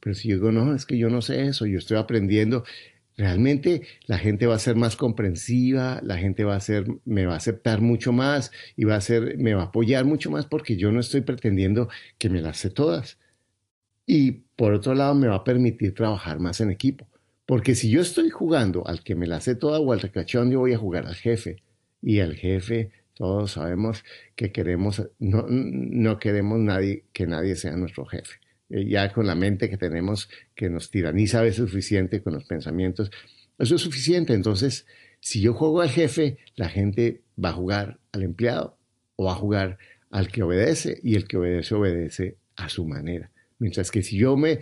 Pero 0.00 0.14
si 0.14 0.28
yo 0.28 0.36
digo, 0.36 0.52
no, 0.52 0.74
es 0.74 0.86
que 0.86 0.98
yo 0.98 1.10
no 1.10 1.22
sé 1.22 1.46
eso, 1.46 1.66
yo 1.66 1.78
estoy 1.78 1.98
aprendiendo. 1.98 2.64
Realmente 3.16 3.82
la 4.06 4.18
gente 4.18 4.46
va 4.46 4.54
a 4.54 4.60
ser 4.60 4.76
más 4.76 4.94
comprensiva, 4.94 6.00
la 6.04 6.18
gente 6.18 6.44
va 6.44 6.54
a 6.54 6.60
ser, 6.60 6.86
me 7.04 7.26
va 7.26 7.34
a 7.34 7.38
aceptar 7.38 7.80
mucho 7.80 8.12
más 8.12 8.52
y 8.76 8.84
va 8.84 8.94
a 8.94 9.00
ser, 9.00 9.36
me 9.38 9.54
va 9.54 9.62
a 9.62 9.66
apoyar 9.66 10.04
mucho 10.04 10.30
más 10.30 10.46
porque 10.46 10.76
yo 10.76 10.92
no 10.92 11.00
estoy 11.00 11.22
pretendiendo 11.22 11.88
que 12.18 12.30
me 12.30 12.40
las 12.40 12.58
sé 12.58 12.70
todas. 12.70 13.18
Y 14.06 14.32
por 14.56 14.72
otro 14.72 14.94
lado, 14.94 15.14
me 15.14 15.28
va 15.28 15.36
a 15.36 15.44
permitir 15.44 15.94
trabajar 15.94 16.38
más 16.38 16.60
en 16.60 16.70
equipo. 16.70 17.08
Porque 17.44 17.74
si 17.74 17.90
yo 17.90 18.00
estoy 18.00 18.30
jugando 18.30 18.86
al 18.86 19.02
que 19.02 19.14
me 19.14 19.26
la 19.26 19.40
sé 19.40 19.54
toda 19.54 19.80
o 19.80 19.92
al 19.92 20.00
recachón, 20.00 20.50
yo 20.50 20.60
voy 20.60 20.74
a 20.74 20.78
jugar 20.78 21.06
al 21.06 21.14
jefe. 21.14 21.62
Y 22.00 22.18
el 22.18 22.36
jefe, 22.36 22.92
todos 23.18 23.50
sabemos 23.50 24.04
que 24.36 24.52
queremos, 24.52 25.02
no, 25.18 25.44
no 25.48 26.20
queremos 26.20 26.60
nadie, 26.60 27.04
que 27.12 27.26
nadie 27.26 27.56
sea 27.56 27.76
nuestro 27.76 28.06
jefe. 28.06 28.36
Eh, 28.70 28.86
ya 28.86 29.12
con 29.12 29.26
la 29.26 29.34
mente 29.34 29.68
que 29.68 29.76
tenemos, 29.76 30.30
que 30.54 30.70
nos 30.70 30.92
tiraniza 30.92 31.40
a 31.40 31.42
veces 31.42 31.56
suficiente 31.56 32.22
con 32.22 32.34
los 32.34 32.44
pensamientos, 32.44 33.10
eso 33.58 33.74
es 33.74 33.82
suficiente. 33.82 34.34
Entonces, 34.34 34.86
si 35.18 35.40
yo 35.40 35.52
juego 35.52 35.80
al 35.80 35.90
jefe, 35.90 36.38
la 36.54 36.68
gente 36.68 37.22
va 37.42 37.48
a 37.48 37.54
jugar 37.54 37.98
al 38.12 38.22
empleado 38.22 38.78
o 39.16 39.24
va 39.24 39.32
a 39.32 39.36
jugar 39.36 39.78
al 40.10 40.28
que 40.28 40.44
obedece 40.44 41.00
y 41.02 41.16
el 41.16 41.26
que 41.26 41.38
obedece 41.38 41.74
obedece 41.74 42.36
a 42.54 42.68
su 42.68 42.86
manera. 42.86 43.32
Mientras 43.58 43.90
que 43.90 44.04
si 44.04 44.16
yo 44.16 44.36
me 44.36 44.60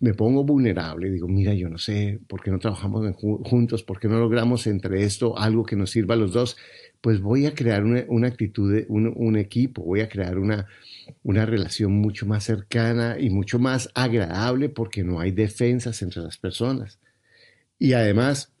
me, 0.00 0.14
pongo 0.14 0.44
vulnerable, 0.44 1.10
digo, 1.10 1.28
mira, 1.28 1.54
yo 1.54 1.68
no 1.68 1.78
sé, 1.78 2.20
¿por 2.28 2.42
qué 2.42 2.50
no 2.50 2.58
trabajamos 2.58 3.14
juntos? 3.16 3.82
¿Por 3.82 3.98
qué 3.98 4.08
no 4.08 4.18
logramos 4.18 4.66
entre 4.66 5.02
esto 5.04 5.38
algo 5.38 5.64
que 5.64 5.76
nos 5.76 5.90
sirva 5.90 6.14
a 6.14 6.18
los 6.18 6.32
dos? 6.32 6.56
Pues 7.00 7.20
voy 7.20 7.46
a 7.46 7.54
crear 7.54 7.84
una, 7.84 8.26
actitud, 8.26 8.72
de, 8.72 8.86
un, 8.88 9.36
equipo, 9.36 9.82
voy 9.82 10.00
a 10.00 10.08
crear 10.08 10.38
una, 10.38 10.66
una 11.22 11.44
relación 11.44 11.92
mucho 11.92 12.26
más 12.26 12.44
cercana 12.44 13.16
y 13.18 13.30
mucho 13.30 13.58
más 13.58 13.90
agradable 13.94 14.68
porque 14.68 15.04
no 15.04 15.20
hay 15.20 15.32
defensas 15.32 16.00
entre 16.02 16.22
las 16.22 16.38
personas. 16.38 16.98
Y 17.78 17.92
además, 17.92 18.52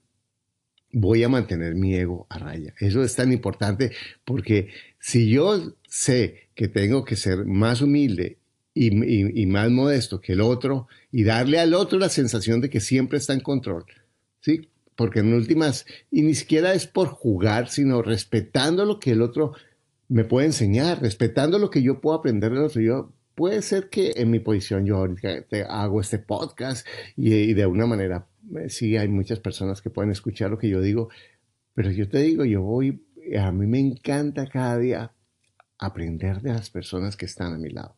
voy 0.92 1.22
a 1.22 1.28
mantener 1.28 1.74
mi 1.74 1.94
ego 1.94 2.26
a 2.28 2.38
raya. 2.38 2.74
Eso 2.78 3.02
es 3.02 3.14
tan 3.14 3.32
importante 3.32 3.92
porque 4.24 4.68
si 4.98 5.30
yo 5.30 5.74
sé 5.88 6.48
que 6.54 6.68
tengo 6.68 7.04
que 7.04 7.16
ser 7.16 7.44
más 7.46 7.80
humilde 7.80 8.38
y, 8.74 9.46
más 9.46 9.70
modesto 9.70 10.20
que 10.20 10.32
el 10.32 10.40
otro 10.40 10.88
y 11.12 11.24
darle 11.24 11.60
al 11.60 11.74
otro 11.74 11.98
la 11.98 12.08
sensación 12.08 12.60
de 12.60 12.70
que 12.70 12.80
siempre 12.80 13.18
está 13.18 13.32
en 13.32 13.40
control. 13.40 13.84
¿Sí? 14.40 14.68
Porque 14.96 15.20
en 15.20 15.32
últimas, 15.32 15.86
y 16.10 16.22
ni 16.22 16.34
siquiera 16.34 16.74
es 16.74 16.86
por 16.86 17.08
jugar, 17.08 17.68
sino 17.68 18.02
respetando 18.02 18.84
lo 18.84 19.00
que 19.00 19.12
el 19.12 19.22
otro 19.22 19.54
me 20.08 20.24
puede 20.24 20.46
enseñar, 20.46 21.00
respetando 21.00 21.58
lo 21.58 21.70
que 21.70 21.82
yo 21.82 22.00
puedo 22.00 22.16
aprender 22.18 22.52
del 22.52 22.64
otro. 22.64 22.80
Yo, 22.80 23.12
puede 23.34 23.62
ser 23.62 23.88
que 23.88 24.12
en 24.16 24.30
mi 24.30 24.38
posición 24.38 24.86
yo 24.86 24.96
ahorita 24.98 25.46
hago 25.68 26.00
este 26.00 26.18
podcast 26.18 26.86
y, 27.16 27.32
y 27.34 27.54
de 27.54 27.66
una 27.66 27.86
manera, 27.86 28.26
eh, 28.56 28.68
sí, 28.68 28.96
hay 28.96 29.08
muchas 29.08 29.40
personas 29.40 29.80
que 29.82 29.90
pueden 29.90 30.12
escuchar 30.12 30.50
lo 30.50 30.58
que 30.58 30.68
yo 30.68 30.80
digo, 30.80 31.08
pero 31.74 31.90
yo 31.90 32.08
te 32.08 32.18
digo, 32.18 32.44
yo 32.44 32.62
voy, 32.62 33.04
a 33.36 33.50
mí 33.50 33.66
me 33.66 33.80
encanta 33.80 34.46
cada 34.46 34.78
día 34.78 35.12
aprender 35.78 36.40
de 36.42 36.52
las 36.52 36.70
personas 36.70 37.16
que 37.16 37.26
están 37.26 37.54
a 37.54 37.58
mi 37.58 37.70
lado 37.70 37.96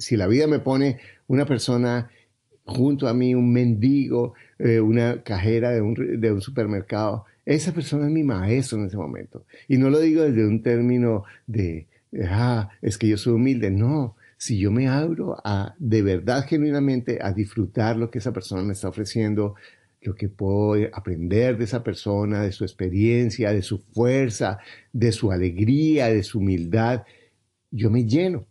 si 0.00 0.16
la 0.16 0.26
vida 0.26 0.46
me 0.46 0.58
pone 0.58 0.98
una 1.28 1.46
persona 1.46 2.10
junto 2.64 3.08
a 3.08 3.14
mí, 3.14 3.34
un 3.34 3.52
mendigo, 3.52 4.34
eh, 4.58 4.80
una 4.80 5.22
cajera 5.22 5.70
de 5.70 5.80
un, 5.82 6.40
supermercado, 6.40 7.24
esa 7.44 7.72
persona 7.72 8.06
es 8.06 8.12
mi 8.12 8.22
maestro 8.22 8.78
en 8.78 8.86
ese 8.86 8.96
momento. 8.96 9.44
Y 9.68 9.76
no 9.78 9.90
lo 9.90 10.00
digo 10.00 10.22
desde 10.22 10.46
un 10.46 10.62
término 10.62 11.24
de, 11.46 11.86
ah, 12.28 12.70
es 12.80 12.96
que 12.98 13.08
yo 13.08 13.16
soy 13.16 13.34
humilde, 13.34 13.70
no. 13.70 14.16
Si 14.36 14.58
yo 14.58 14.70
me 14.70 14.88
abro 14.88 15.36
a, 15.44 15.74
de 15.78 16.02
verdad, 16.02 16.46
genuinamente, 16.46 17.18
a 17.20 17.32
disfrutar 17.32 17.96
lo 17.96 18.10
que 18.10 18.18
esa 18.18 18.32
persona 18.32 18.62
me 18.62 18.72
está 18.72 18.88
ofreciendo, 18.88 19.54
lo 20.00 20.14
que 20.14 20.28
puedo 20.28 20.88
aprender 20.94 21.58
de 21.58 21.64
esa 21.64 21.82
persona, 21.82 22.42
de 22.42 22.52
su 22.52 22.64
experiencia, 22.64 23.52
de 23.52 23.62
su 23.62 23.78
fuerza, 23.78 24.58
de 24.92 25.12
su 25.12 25.30
alegría, 25.30 26.08
de 26.08 26.22
su 26.22 26.38
humildad, 26.38 27.04
yo 27.70 27.90
me 27.90 28.06
lleno. 28.06 28.46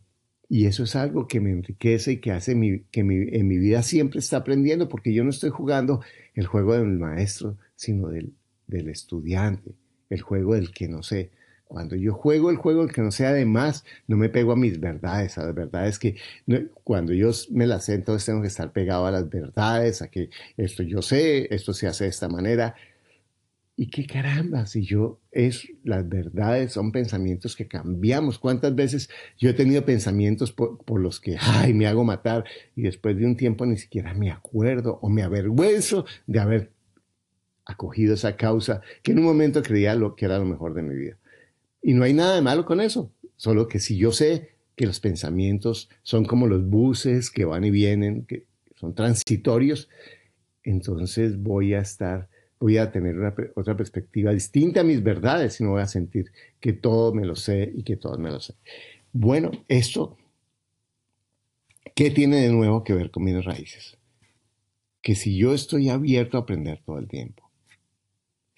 Y 0.49 0.65
eso 0.65 0.83
es 0.83 0.95
algo 0.95 1.27
que 1.27 1.39
me 1.39 1.51
enriquece 1.51 2.13
y 2.13 2.17
que 2.17 2.31
hace 2.31 2.53
que 2.91 3.01
en 3.01 3.47
mi 3.47 3.57
vida 3.57 3.83
siempre 3.83 4.19
está 4.19 4.37
aprendiendo, 4.37 4.89
porque 4.89 5.13
yo 5.13 5.23
no 5.23 5.29
estoy 5.29 5.51
jugando 5.51 6.01
el 6.33 6.47
juego 6.47 6.73
del 6.73 6.87
maestro, 6.87 7.55
sino 7.75 8.09
del, 8.09 8.33
del 8.65 8.89
estudiante, 8.89 9.71
el 10.09 10.21
juego 10.21 10.55
del 10.55 10.71
que 10.71 10.87
no 10.87 11.03
sé. 11.03 11.29
Cuando 11.69 11.95
yo 11.95 12.13
juego 12.15 12.49
el 12.49 12.57
juego 12.57 12.83
del 12.83 12.91
que 12.91 13.01
no 13.01 13.11
sé, 13.11 13.27
además, 13.27 13.85
no 14.07 14.17
me 14.17 14.29
pego 14.29 14.53
a 14.53 14.55
mis 14.55 14.79
verdades, 14.79 15.37
a 15.37 15.45
las 15.45 15.53
verdades 15.53 15.99
que 15.99 16.15
cuando 16.83 17.13
yo 17.13 17.29
me 17.51 17.67
las 17.67 17.85
sé, 17.85 17.93
entonces 17.93 18.25
tengo 18.25 18.41
que 18.41 18.47
estar 18.47 18.71
pegado 18.71 19.05
a 19.05 19.11
las 19.11 19.29
verdades, 19.29 20.01
a 20.01 20.07
que 20.09 20.31
esto 20.57 20.81
yo 20.81 21.03
sé, 21.03 21.53
esto 21.53 21.73
se 21.73 21.85
hace 21.85 22.05
de 22.05 22.09
esta 22.09 22.27
manera. 22.27 22.75
Y 23.81 23.87
qué 23.87 24.05
caramba, 24.05 24.65
si 24.65 24.81
yo 24.81 25.21
es 25.31 25.65
las 25.85 26.09
verdades 26.09 26.73
son 26.73 26.91
pensamientos 26.91 27.55
que 27.55 27.69
cambiamos. 27.69 28.37
¿Cuántas 28.37 28.75
veces 28.75 29.09
yo 29.37 29.49
he 29.49 29.53
tenido 29.53 29.85
pensamientos 29.85 30.51
por, 30.51 30.99
los 30.99 31.21
que, 31.21 31.37
ay, 31.39 31.73
me 31.73 31.87
hago 31.87 32.03
matar 32.03 32.43
y 32.75 32.81
después 32.81 33.15
de 33.15 33.25
un 33.25 33.37
tiempo 33.37 33.65
ni 33.65 33.77
siquiera 33.77 34.13
me 34.13 34.31
acuerdo 34.31 34.99
o 35.01 35.07
me 35.07 35.23
avergüenzo 35.23 36.05
de 36.27 36.39
haber 36.41 36.71
acogido 37.63 38.15
esa 38.15 38.35
causa 38.35 38.81
que 39.01 39.13
en 39.13 39.19
un 39.19 39.23
momento 39.23 39.63
creía 39.63 39.95
lo 39.95 40.13
que 40.13 40.25
era 40.25 40.39
lo 40.39 40.45
mejor 40.45 40.73
de 40.73 40.81
mi 40.81 40.95
vida. 40.95 41.17
Y 41.81 41.93
no 41.93 42.03
hay 42.03 42.11
nada 42.11 42.35
de 42.35 42.41
malo 42.41 42.65
con 42.65 42.81
eso, 42.81 43.13
solo 43.37 43.69
que 43.69 43.79
si 43.79 43.95
yo 43.95 44.11
sé 44.11 44.49
que 44.75 44.87
los 44.87 44.99
pensamientos 44.99 45.89
son 46.03 46.25
como 46.25 46.47
los 46.47 46.67
buses 46.67 47.31
que 47.31 47.45
van 47.45 47.63
y 47.63 47.71
vienen, 47.71 48.25
que 48.25 48.43
son 48.75 48.93
transitorios, 48.93 49.87
entonces 50.63 51.41
voy 51.41 51.75
a 51.75 51.79
estar, 51.79 52.27
voy 52.59 52.77
a 52.77 52.91
tener 52.91 53.15
otra 53.55 53.77
perspectiva 53.77 54.33
distinta 54.33 54.81
a 54.81 54.83
mis 54.83 55.01
verdades 55.01 55.59
y 55.59 55.63
no 55.63 55.71
voy 55.71 55.81
a 55.81 55.87
sentir 55.87 56.31
que 56.59 56.73
todo 56.73 57.13
me 57.13 57.25
lo 57.25 57.35
sé 57.35 57.71
y 57.73 57.83
que 57.83 57.95
todo 57.95 58.17
me 58.17 58.29
lo 58.29 58.39
sé. 58.39 58.55
Bueno, 59.13 59.51
esto, 59.67 60.17
¿qué 61.95 62.11
tiene 62.11 62.41
de 62.41 62.51
nuevo 62.51 62.83
que 62.83 62.93
ver 62.93 63.11
con 63.11 63.23
mis 63.23 63.43
raíces? 63.43 63.97
Que 65.01 65.15
si 65.15 65.37
yo 65.37 65.53
estoy 65.53 65.89
abierto 65.89 66.37
a 66.37 66.41
aprender 66.41 66.81
todo 66.85 66.99
el 66.99 67.07
tiempo, 67.07 67.49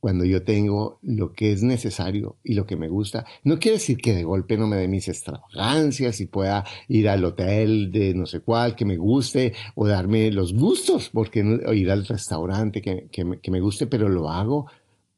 cuando 0.00 0.24
yo 0.24 0.42
tengo 0.42 0.98
lo 1.02 1.32
que 1.32 1.52
es 1.52 1.62
necesario 1.62 2.36
y 2.44 2.54
lo 2.54 2.66
que 2.66 2.76
me 2.76 2.88
gusta. 2.88 3.26
No 3.44 3.58
quiere 3.58 3.78
decir 3.78 3.98
que 3.98 4.14
de 4.14 4.24
golpe 4.24 4.56
no 4.56 4.66
me 4.66 4.76
dé 4.76 4.88
mis 4.88 5.08
extravagancias 5.08 6.20
y 6.20 6.26
pueda 6.26 6.64
ir 6.88 7.08
al 7.08 7.24
hotel 7.24 7.90
de 7.90 8.14
no 8.14 8.26
sé 8.26 8.40
cuál 8.40 8.76
que 8.76 8.84
me 8.84 8.96
guste 8.96 9.54
o 9.74 9.86
darme 9.86 10.30
los 10.30 10.54
gustos, 10.54 11.10
porque 11.12 11.42
o 11.42 11.72
ir 11.72 11.90
al 11.90 12.06
restaurante 12.06 12.80
que, 12.80 13.08
que, 13.10 13.38
que 13.42 13.50
me 13.50 13.60
guste, 13.60 13.86
pero 13.86 14.08
lo 14.08 14.30
hago 14.30 14.66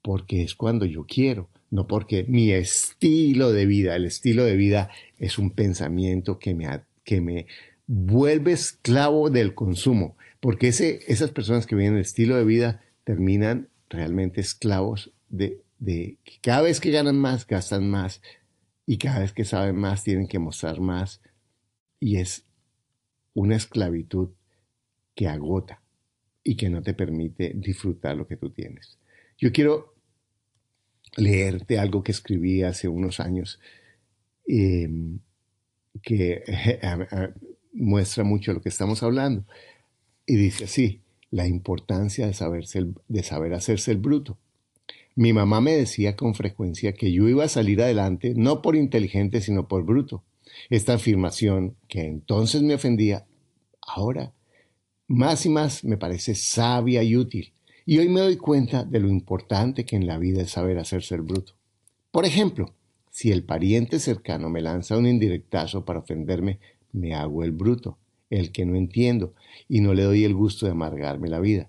porque 0.02 0.42
es 0.42 0.54
cuando 0.54 0.86
yo 0.86 1.04
quiero, 1.06 1.48
no 1.70 1.86
porque 1.86 2.24
mi 2.24 2.50
estilo 2.52 3.52
de 3.52 3.66
vida, 3.66 3.96
el 3.96 4.06
estilo 4.06 4.44
de 4.44 4.56
vida 4.56 4.90
es 5.18 5.38
un 5.38 5.50
pensamiento 5.50 6.38
que 6.38 6.54
me, 6.54 6.66
que 7.04 7.20
me 7.20 7.46
vuelve 7.86 8.52
esclavo 8.52 9.30
del 9.30 9.54
consumo, 9.54 10.16
porque 10.40 10.68
ese, 10.68 11.00
esas 11.06 11.30
personas 11.32 11.66
que 11.66 11.76
viven 11.76 11.94
el 11.94 12.00
estilo 12.00 12.36
de 12.36 12.44
vida 12.44 12.82
terminan 13.04 13.68
realmente 13.90 14.40
esclavos 14.40 15.12
de, 15.28 15.62
que 16.24 16.38
cada 16.40 16.62
vez 16.62 16.80
que 16.80 16.90
ganan 16.90 17.18
más, 17.18 17.46
gastan 17.46 17.90
más 17.90 18.22
y 18.86 18.96
cada 18.96 19.18
vez 19.18 19.32
que 19.32 19.44
saben 19.44 19.76
más, 19.76 20.04
tienen 20.04 20.26
que 20.26 20.38
mostrar 20.38 20.80
más. 20.80 21.20
Y 21.98 22.16
es 22.16 22.46
una 23.34 23.56
esclavitud 23.56 24.30
que 25.14 25.28
agota 25.28 25.82
y 26.42 26.56
que 26.56 26.70
no 26.70 26.82
te 26.82 26.94
permite 26.94 27.52
disfrutar 27.54 28.16
lo 28.16 28.26
que 28.26 28.36
tú 28.36 28.50
tienes. 28.50 28.98
Yo 29.36 29.52
quiero 29.52 29.94
leerte 31.16 31.78
algo 31.78 32.02
que 32.02 32.12
escribí 32.12 32.62
hace 32.62 32.88
unos 32.88 33.20
años 33.20 33.60
em, 34.46 35.18
que 36.02 36.42
muestra 37.72 38.24
mucho 38.24 38.52
lo 38.52 38.60
que 38.60 38.68
estamos 38.68 39.02
hablando. 39.02 39.44
Y 40.26 40.36
dice 40.36 40.64
así, 40.64 41.02
la 41.30 41.46
importancia 41.46 42.26
de, 42.26 42.34
saberse 42.34 42.86
de 43.08 43.22
saber 43.22 43.54
hacerse 43.54 43.92
el 43.92 43.98
bruto. 43.98 44.38
Mi 45.14 45.32
mamá 45.32 45.60
me 45.60 45.72
decía 45.72 46.16
con 46.16 46.34
frecuencia 46.34 46.92
que 46.92 47.12
yo 47.12 47.28
iba 47.28 47.44
a 47.44 47.48
salir 47.48 47.82
adelante 47.82 48.34
no 48.36 48.62
por 48.62 48.76
inteligente, 48.76 49.40
sino 49.40 49.68
por 49.68 49.84
bruto. 49.84 50.24
Esta 50.68 50.94
afirmación, 50.94 51.76
que 51.88 52.06
entonces 52.06 52.62
me 52.62 52.74
ofendía, 52.74 53.26
ahora 53.80 54.32
más 55.06 55.44
y 55.44 55.48
más 55.48 55.84
me 55.84 55.96
parece 55.96 56.34
sabia 56.34 57.02
y 57.02 57.16
útil. 57.16 57.52
Y 57.84 57.98
hoy 57.98 58.08
me 58.08 58.20
doy 58.20 58.36
cuenta 58.36 58.84
de 58.84 59.00
lo 59.00 59.08
importante 59.08 59.84
que 59.84 59.96
en 59.96 60.06
la 60.06 60.18
vida 60.18 60.42
es 60.42 60.52
saber 60.52 60.78
hacerse 60.78 61.16
el 61.16 61.22
bruto. 61.22 61.54
Por 62.12 62.24
ejemplo, 62.24 62.74
si 63.10 63.32
el 63.32 63.42
pariente 63.42 63.98
cercano 63.98 64.48
me 64.48 64.60
lanza 64.60 64.96
un 64.96 65.06
indirectazo 65.06 65.84
para 65.84 65.98
ofenderme, 65.98 66.60
me 66.92 67.14
hago 67.14 67.42
el 67.42 67.50
bruto 67.50 67.98
el 68.30 68.52
que 68.52 68.64
no 68.64 68.76
entiendo, 68.76 69.34
y 69.68 69.80
no 69.80 69.92
le 69.92 70.04
doy 70.04 70.24
el 70.24 70.34
gusto 70.34 70.66
de 70.66 70.72
amargarme 70.72 71.28
la 71.28 71.40
vida. 71.40 71.68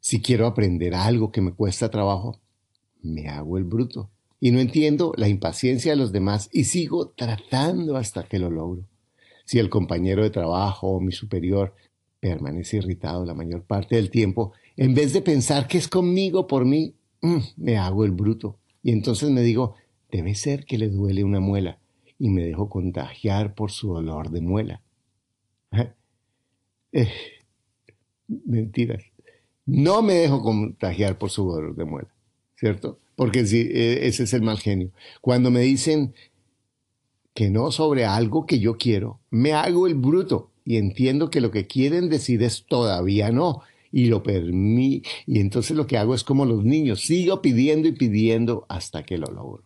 Si 0.00 0.20
quiero 0.20 0.46
aprender 0.46 0.94
algo 0.94 1.30
que 1.30 1.40
me 1.40 1.52
cuesta 1.52 1.90
trabajo, 1.90 2.40
me 3.02 3.28
hago 3.28 3.56
el 3.56 3.64
bruto, 3.64 4.10
y 4.40 4.50
no 4.50 4.58
entiendo 4.58 5.12
la 5.16 5.28
impaciencia 5.28 5.92
de 5.92 5.96
los 5.96 6.10
demás 6.10 6.48
y 6.52 6.64
sigo 6.64 7.10
tratando 7.10 7.96
hasta 7.96 8.24
que 8.24 8.40
lo 8.40 8.50
logro. 8.50 8.84
Si 9.44 9.60
el 9.60 9.70
compañero 9.70 10.24
de 10.24 10.30
trabajo 10.30 10.88
o 10.88 11.00
mi 11.00 11.12
superior 11.12 11.74
permanece 12.18 12.78
irritado 12.78 13.24
la 13.24 13.34
mayor 13.34 13.62
parte 13.62 13.96
del 13.96 14.10
tiempo, 14.10 14.52
en 14.76 14.94
vez 14.94 15.12
de 15.12 15.22
pensar 15.22 15.68
que 15.68 15.78
es 15.78 15.88
conmigo 15.88 16.46
por 16.46 16.64
mí, 16.64 16.94
mm, 17.20 17.38
me 17.56 17.76
hago 17.76 18.04
el 18.04 18.10
bruto. 18.10 18.58
Y 18.82 18.90
entonces 18.90 19.30
me 19.30 19.42
digo, 19.42 19.74
debe 20.10 20.34
ser 20.34 20.64
que 20.64 20.78
le 20.78 20.88
duele 20.88 21.22
una 21.22 21.40
muela, 21.40 21.78
y 22.18 22.28
me 22.30 22.42
dejo 22.42 22.68
contagiar 22.68 23.54
por 23.54 23.70
su 23.70 23.92
dolor 23.92 24.30
de 24.30 24.40
muela. 24.40 24.82
Eh, 26.94 27.08
mentiras. 28.28 29.02
No 29.64 30.02
me 30.02 30.12
dejo 30.12 30.42
contagiar 30.42 31.16
por 31.16 31.30
su 31.30 31.50
dolor 31.50 31.74
de 31.74 31.86
muela, 31.86 32.12
¿cierto? 32.54 32.98
Porque 33.16 33.40
eh, 33.40 34.06
ese 34.06 34.24
es 34.24 34.34
el 34.34 34.42
mal 34.42 34.58
genio. 34.58 34.90
Cuando 35.22 35.50
me 35.50 35.60
dicen 35.60 36.12
que 37.32 37.48
no 37.48 37.70
sobre 37.70 38.04
algo 38.04 38.44
que 38.44 38.58
yo 38.58 38.76
quiero, 38.76 39.20
me 39.30 39.54
hago 39.54 39.86
el 39.86 39.94
bruto 39.94 40.50
y 40.66 40.76
entiendo 40.76 41.30
que 41.30 41.40
lo 41.40 41.50
que 41.50 41.66
quieren 41.66 42.10
decir 42.10 42.42
es 42.42 42.66
todavía 42.66 43.30
no 43.30 43.62
y 43.90 44.06
lo 44.06 44.22
permí 44.22 45.02
y 45.26 45.40
entonces 45.40 45.76
lo 45.76 45.86
que 45.86 45.96
hago 45.96 46.14
es 46.14 46.24
como 46.24 46.44
los 46.44 46.62
niños, 46.62 47.00
sigo 47.00 47.40
pidiendo 47.40 47.88
y 47.88 47.92
pidiendo 47.92 48.66
hasta 48.68 49.02
que 49.02 49.16
lo 49.16 49.28
logro. 49.28 49.62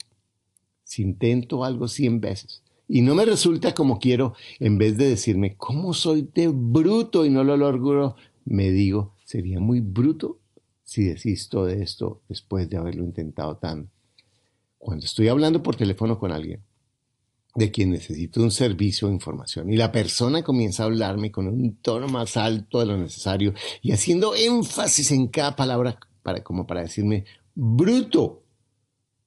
Si 0.84 1.02
intento 1.02 1.64
algo 1.64 1.88
cien 1.88 2.20
veces 2.20 2.62
y 2.88 3.02
no 3.02 3.14
me 3.14 3.24
resulta 3.24 3.74
como 3.74 3.98
quiero, 3.98 4.34
en 4.60 4.78
vez 4.78 4.96
de 4.96 5.08
decirme, 5.08 5.56
¿cómo 5.56 5.92
soy 5.92 6.28
de 6.34 6.48
bruto 6.48 7.24
y 7.24 7.30
no 7.30 7.42
lo 7.42 7.56
logro? 7.56 8.16
Me 8.44 8.70
digo, 8.70 9.14
sería 9.24 9.58
muy 9.58 9.80
bruto 9.80 10.38
si 10.84 11.04
desisto 11.04 11.64
de 11.64 11.82
esto 11.82 12.22
después 12.28 12.70
de 12.70 12.76
haberlo 12.76 13.02
intentado 13.02 13.56
tanto. 13.56 13.90
Cuando 14.78 15.04
estoy 15.04 15.28
hablando 15.28 15.62
por 15.62 15.74
teléfono 15.74 16.18
con 16.18 16.30
alguien 16.30 16.62
de 17.56 17.70
quien 17.70 17.90
necesito 17.90 18.42
un 18.42 18.50
servicio 18.50 19.08
o 19.08 19.10
información 19.10 19.72
y 19.72 19.76
la 19.76 19.90
persona 19.90 20.42
comienza 20.42 20.82
a 20.82 20.86
hablarme 20.86 21.32
con 21.32 21.48
un 21.48 21.76
tono 21.76 22.06
más 22.06 22.36
alto 22.36 22.80
de 22.80 22.86
lo 22.86 22.98
necesario 22.98 23.54
y 23.82 23.92
haciendo 23.92 24.34
énfasis 24.36 25.10
en 25.10 25.28
cada 25.28 25.56
palabra 25.56 25.98
para, 26.22 26.44
como 26.44 26.66
para 26.66 26.82
decirme, 26.82 27.24
bruto, 27.54 28.42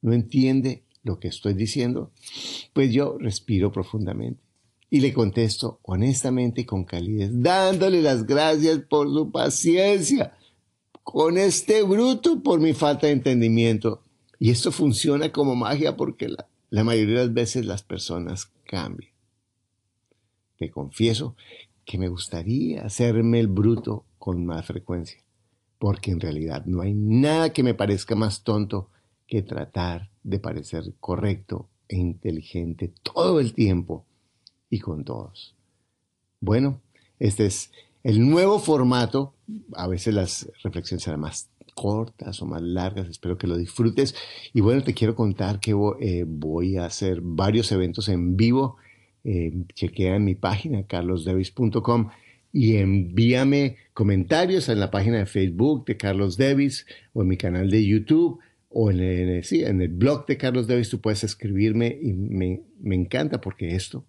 no 0.00 0.12
entiende 0.12 0.84
lo 1.02 1.18
que 1.18 1.28
estoy 1.28 1.54
diciendo, 1.54 2.10
pues 2.72 2.92
yo 2.92 3.16
respiro 3.18 3.72
profundamente 3.72 4.42
y 4.90 5.00
le 5.00 5.14
contesto 5.14 5.78
honestamente 5.82 6.62
y 6.62 6.64
con 6.64 6.84
calidez, 6.84 7.30
dándole 7.32 8.02
las 8.02 8.26
gracias 8.26 8.80
por 8.80 9.08
su 9.08 9.30
paciencia, 9.30 10.36
con 11.04 11.38
este 11.38 11.82
bruto 11.84 12.42
por 12.42 12.60
mi 12.60 12.72
falta 12.72 13.06
de 13.06 13.14
entendimiento. 13.14 14.02
Y 14.38 14.50
esto 14.50 14.72
funciona 14.72 15.30
como 15.30 15.54
magia 15.54 15.96
porque 15.96 16.28
la, 16.28 16.48
la 16.70 16.82
mayoría 16.82 17.20
de 17.20 17.26
las 17.26 17.34
veces 17.34 17.66
las 17.66 17.82
personas 17.82 18.50
cambian. 18.64 19.12
Te 20.58 20.70
confieso 20.70 21.36
que 21.84 21.98
me 21.98 22.08
gustaría 22.08 22.82
hacerme 22.82 23.40
el 23.40 23.48
bruto 23.48 24.04
con 24.18 24.44
más 24.44 24.66
frecuencia, 24.66 25.20
porque 25.78 26.10
en 26.10 26.20
realidad 26.20 26.64
no 26.66 26.82
hay 26.82 26.94
nada 26.94 27.52
que 27.52 27.62
me 27.62 27.74
parezca 27.74 28.14
más 28.14 28.42
tonto 28.42 28.88
que 29.26 29.42
tratar 29.42 30.09
de 30.22 30.38
parecer 30.38 30.84
correcto 31.00 31.68
e 31.88 31.96
inteligente 31.96 32.92
todo 33.02 33.40
el 33.40 33.54
tiempo 33.54 34.04
y 34.68 34.78
con 34.78 35.04
todos. 35.04 35.54
Bueno, 36.40 36.80
este 37.18 37.46
es 37.46 37.72
el 38.02 38.28
nuevo 38.28 38.58
formato. 38.58 39.34
A 39.74 39.86
veces 39.86 40.14
las 40.14 40.50
reflexiones 40.62 41.04
serán 41.04 41.20
más 41.20 41.50
cortas 41.74 42.40
o 42.42 42.46
más 42.46 42.62
largas. 42.62 43.08
Espero 43.08 43.36
que 43.36 43.46
lo 43.46 43.56
disfrutes. 43.56 44.14
Y 44.52 44.60
bueno, 44.60 44.82
te 44.82 44.94
quiero 44.94 45.14
contar 45.14 45.60
que 45.60 45.72
eh, 46.00 46.24
voy 46.26 46.76
a 46.76 46.86
hacer 46.86 47.20
varios 47.20 47.72
eventos 47.72 48.08
en 48.08 48.36
vivo. 48.36 48.76
Eh, 49.24 49.52
chequea 49.74 50.16
en 50.16 50.24
mi 50.24 50.34
página 50.34 50.86
carlosdevis.com 50.86 52.08
y 52.52 52.76
envíame 52.76 53.76
comentarios 53.92 54.68
en 54.70 54.80
la 54.80 54.90
página 54.90 55.18
de 55.18 55.26
Facebook 55.26 55.84
de 55.84 55.96
Carlos 55.96 56.36
Davis 56.36 56.86
o 57.12 57.22
en 57.22 57.28
mi 57.28 57.36
canal 57.36 57.70
de 57.70 57.86
YouTube 57.86 58.40
o 58.72 58.90
en 58.90 59.00
el, 59.00 59.44
sí, 59.44 59.64
en 59.64 59.82
el 59.82 59.88
blog 59.88 60.26
de 60.26 60.36
Carlos 60.36 60.68
Davis 60.68 60.88
tú 60.88 61.00
puedes 61.00 61.24
escribirme 61.24 61.98
y 62.00 62.12
me, 62.12 62.62
me 62.80 62.94
encanta 62.94 63.40
porque 63.40 63.74
esto, 63.74 64.06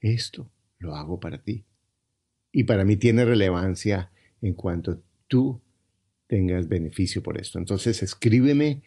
esto 0.00 0.50
lo 0.78 0.96
hago 0.96 1.20
para 1.20 1.42
ti. 1.42 1.64
Y 2.50 2.64
para 2.64 2.84
mí 2.84 2.96
tiene 2.96 3.24
relevancia 3.24 4.10
en 4.40 4.54
cuanto 4.54 5.02
tú 5.28 5.60
tengas 6.26 6.66
beneficio 6.66 7.22
por 7.22 7.38
esto. 7.38 7.58
Entonces 7.58 8.02
escríbeme, 8.02 8.82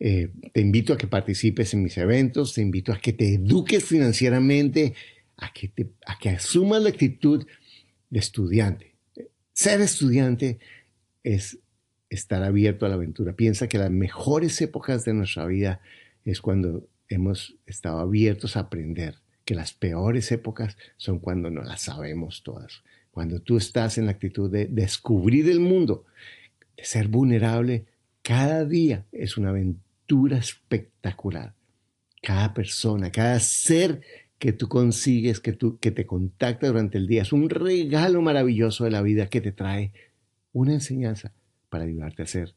eh, 0.00 0.30
te 0.52 0.60
invito 0.60 0.92
a 0.92 0.98
que 0.98 1.06
participes 1.06 1.72
en 1.74 1.84
mis 1.84 1.96
eventos, 1.96 2.54
te 2.54 2.60
invito 2.60 2.92
a 2.92 2.98
que 2.98 3.12
te 3.12 3.34
eduques 3.34 3.84
financieramente, 3.84 4.94
a 5.36 5.52
que, 5.52 5.68
te, 5.68 5.90
a 6.06 6.18
que 6.18 6.30
asumas 6.30 6.82
la 6.82 6.88
actitud 6.88 7.46
de 8.08 8.18
estudiante. 8.18 8.96
Ser 9.52 9.80
estudiante 9.80 10.58
es 11.22 11.58
estar 12.10 12.42
abierto 12.42 12.84
a 12.84 12.88
la 12.88 12.96
aventura. 12.96 13.32
Piensa 13.34 13.68
que 13.68 13.78
las 13.78 13.90
mejores 13.90 14.60
épocas 14.60 15.04
de 15.04 15.14
nuestra 15.14 15.46
vida 15.46 15.80
es 16.24 16.40
cuando 16.40 16.86
hemos 17.08 17.56
estado 17.66 18.00
abiertos 18.00 18.56
a 18.56 18.60
aprender, 18.60 19.14
que 19.44 19.54
las 19.54 19.72
peores 19.72 20.30
épocas 20.32 20.76
son 20.96 21.20
cuando 21.20 21.50
no 21.50 21.62
las 21.62 21.82
sabemos 21.82 22.42
todas. 22.42 22.82
Cuando 23.12 23.40
tú 23.40 23.56
estás 23.56 23.96
en 23.96 24.06
la 24.06 24.12
actitud 24.12 24.50
de 24.50 24.66
descubrir 24.66 25.48
el 25.48 25.60
mundo, 25.60 26.04
de 26.76 26.84
ser 26.84 27.08
vulnerable, 27.08 27.86
cada 28.22 28.64
día 28.64 29.06
es 29.12 29.36
una 29.36 29.50
aventura 29.50 30.36
espectacular. 30.36 31.54
Cada 32.22 32.52
persona, 32.52 33.10
cada 33.10 33.40
ser 33.40 34.02
que 34.38 34.52
tú 34.52 34.68
consigues, 34.68 35.40
que, 35.40 35.52
tú, 35.52 35.78
que 35.78 35.90
te 35.90 36.06
contacta 36.06 36.66
durante 36.66 36.98
el 36.98 37.06
día, 37.06 37.22
es 37.22 37.32
un 37.32 37.48
regalo 37.50 38.20
maravilloso 38.20 38.84
de 38.84 38.90
la 38.90 39.02
vida 39.02 39.28
que 39.28 39.40
te 39.40 39.52
trae 39.52 39.92
una 40.52 40.72
enseñanza 40.72 41.32
para 41.70 41.84
ayudarte 41.84 42.22
a 42.22 42.26
ser 42.26 42.54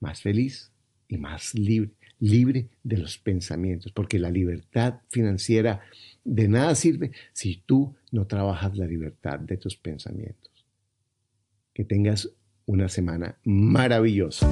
más 0.00 0.22
feliz 0.22 0.72
y 1.08 1.18
más 1.18 1.54
libre, 1.54 1.90
libre 2.20 2.68
de 2.82 2.98
los 2.98 3.18
pensamientos, 3.18 3.92
porque 3.92 4.18
la 4.18 4.30
libertad 4.30 5.00
financiera 5.10 5.80
de 6.24 6.48
nada 6.48 6.74
sirve 6.74 7.12
si 7.32 7.62
tú 7.66 7.94
no 8.12 8.26
trabajas 8.26 8.76
la 8.76 8.86
libertad 8.86 9.38
de 9.38 9.56
tus 9.56 9.76
pensamientos. 9.76 10.52
Que 11.74 11.84
tengas 11.84 12.30
una 12.66 12.88
semana 12.88 13.38
maravillosa. 13.44 14.48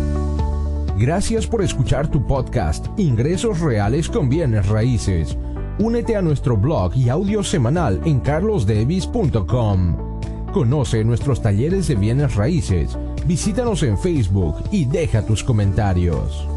Gracias 0.98 1.46
por 1.46 1.62
escuchar 1.62 2.10
tu 2.10 2.26
podcast 2.26 2.86
Ingresos 2.98 3.60
Reales 3.60 4.08
con 4.08 4.30
Bienes 4.30 4.66
Raíces. 4.66 5.36
Únete 5.78 6.16
a 6.16 6.22
nuestro 6.22 6.56
blog 6.56 6.96
y 6.96 7.10
audio 7.10 7.42
semanal 7.42 8.00
en 8.06 8.20
carlosdevis.com. 8.20 10.22
Conoce 10.54 11.04
nuestros 11.04 11.42
talleres 11.42 11.88
de 11.88 11.96
bienes 11.96 12.34
raíces, 12.34 12.96
visítanos 13.26 13.82
en 13.82 13.98
Facebook 13.98 14.56
y 14.70 14.84
deja 14.84 15.24
tus 15.24 15.42
comentarios. 15.42 16.55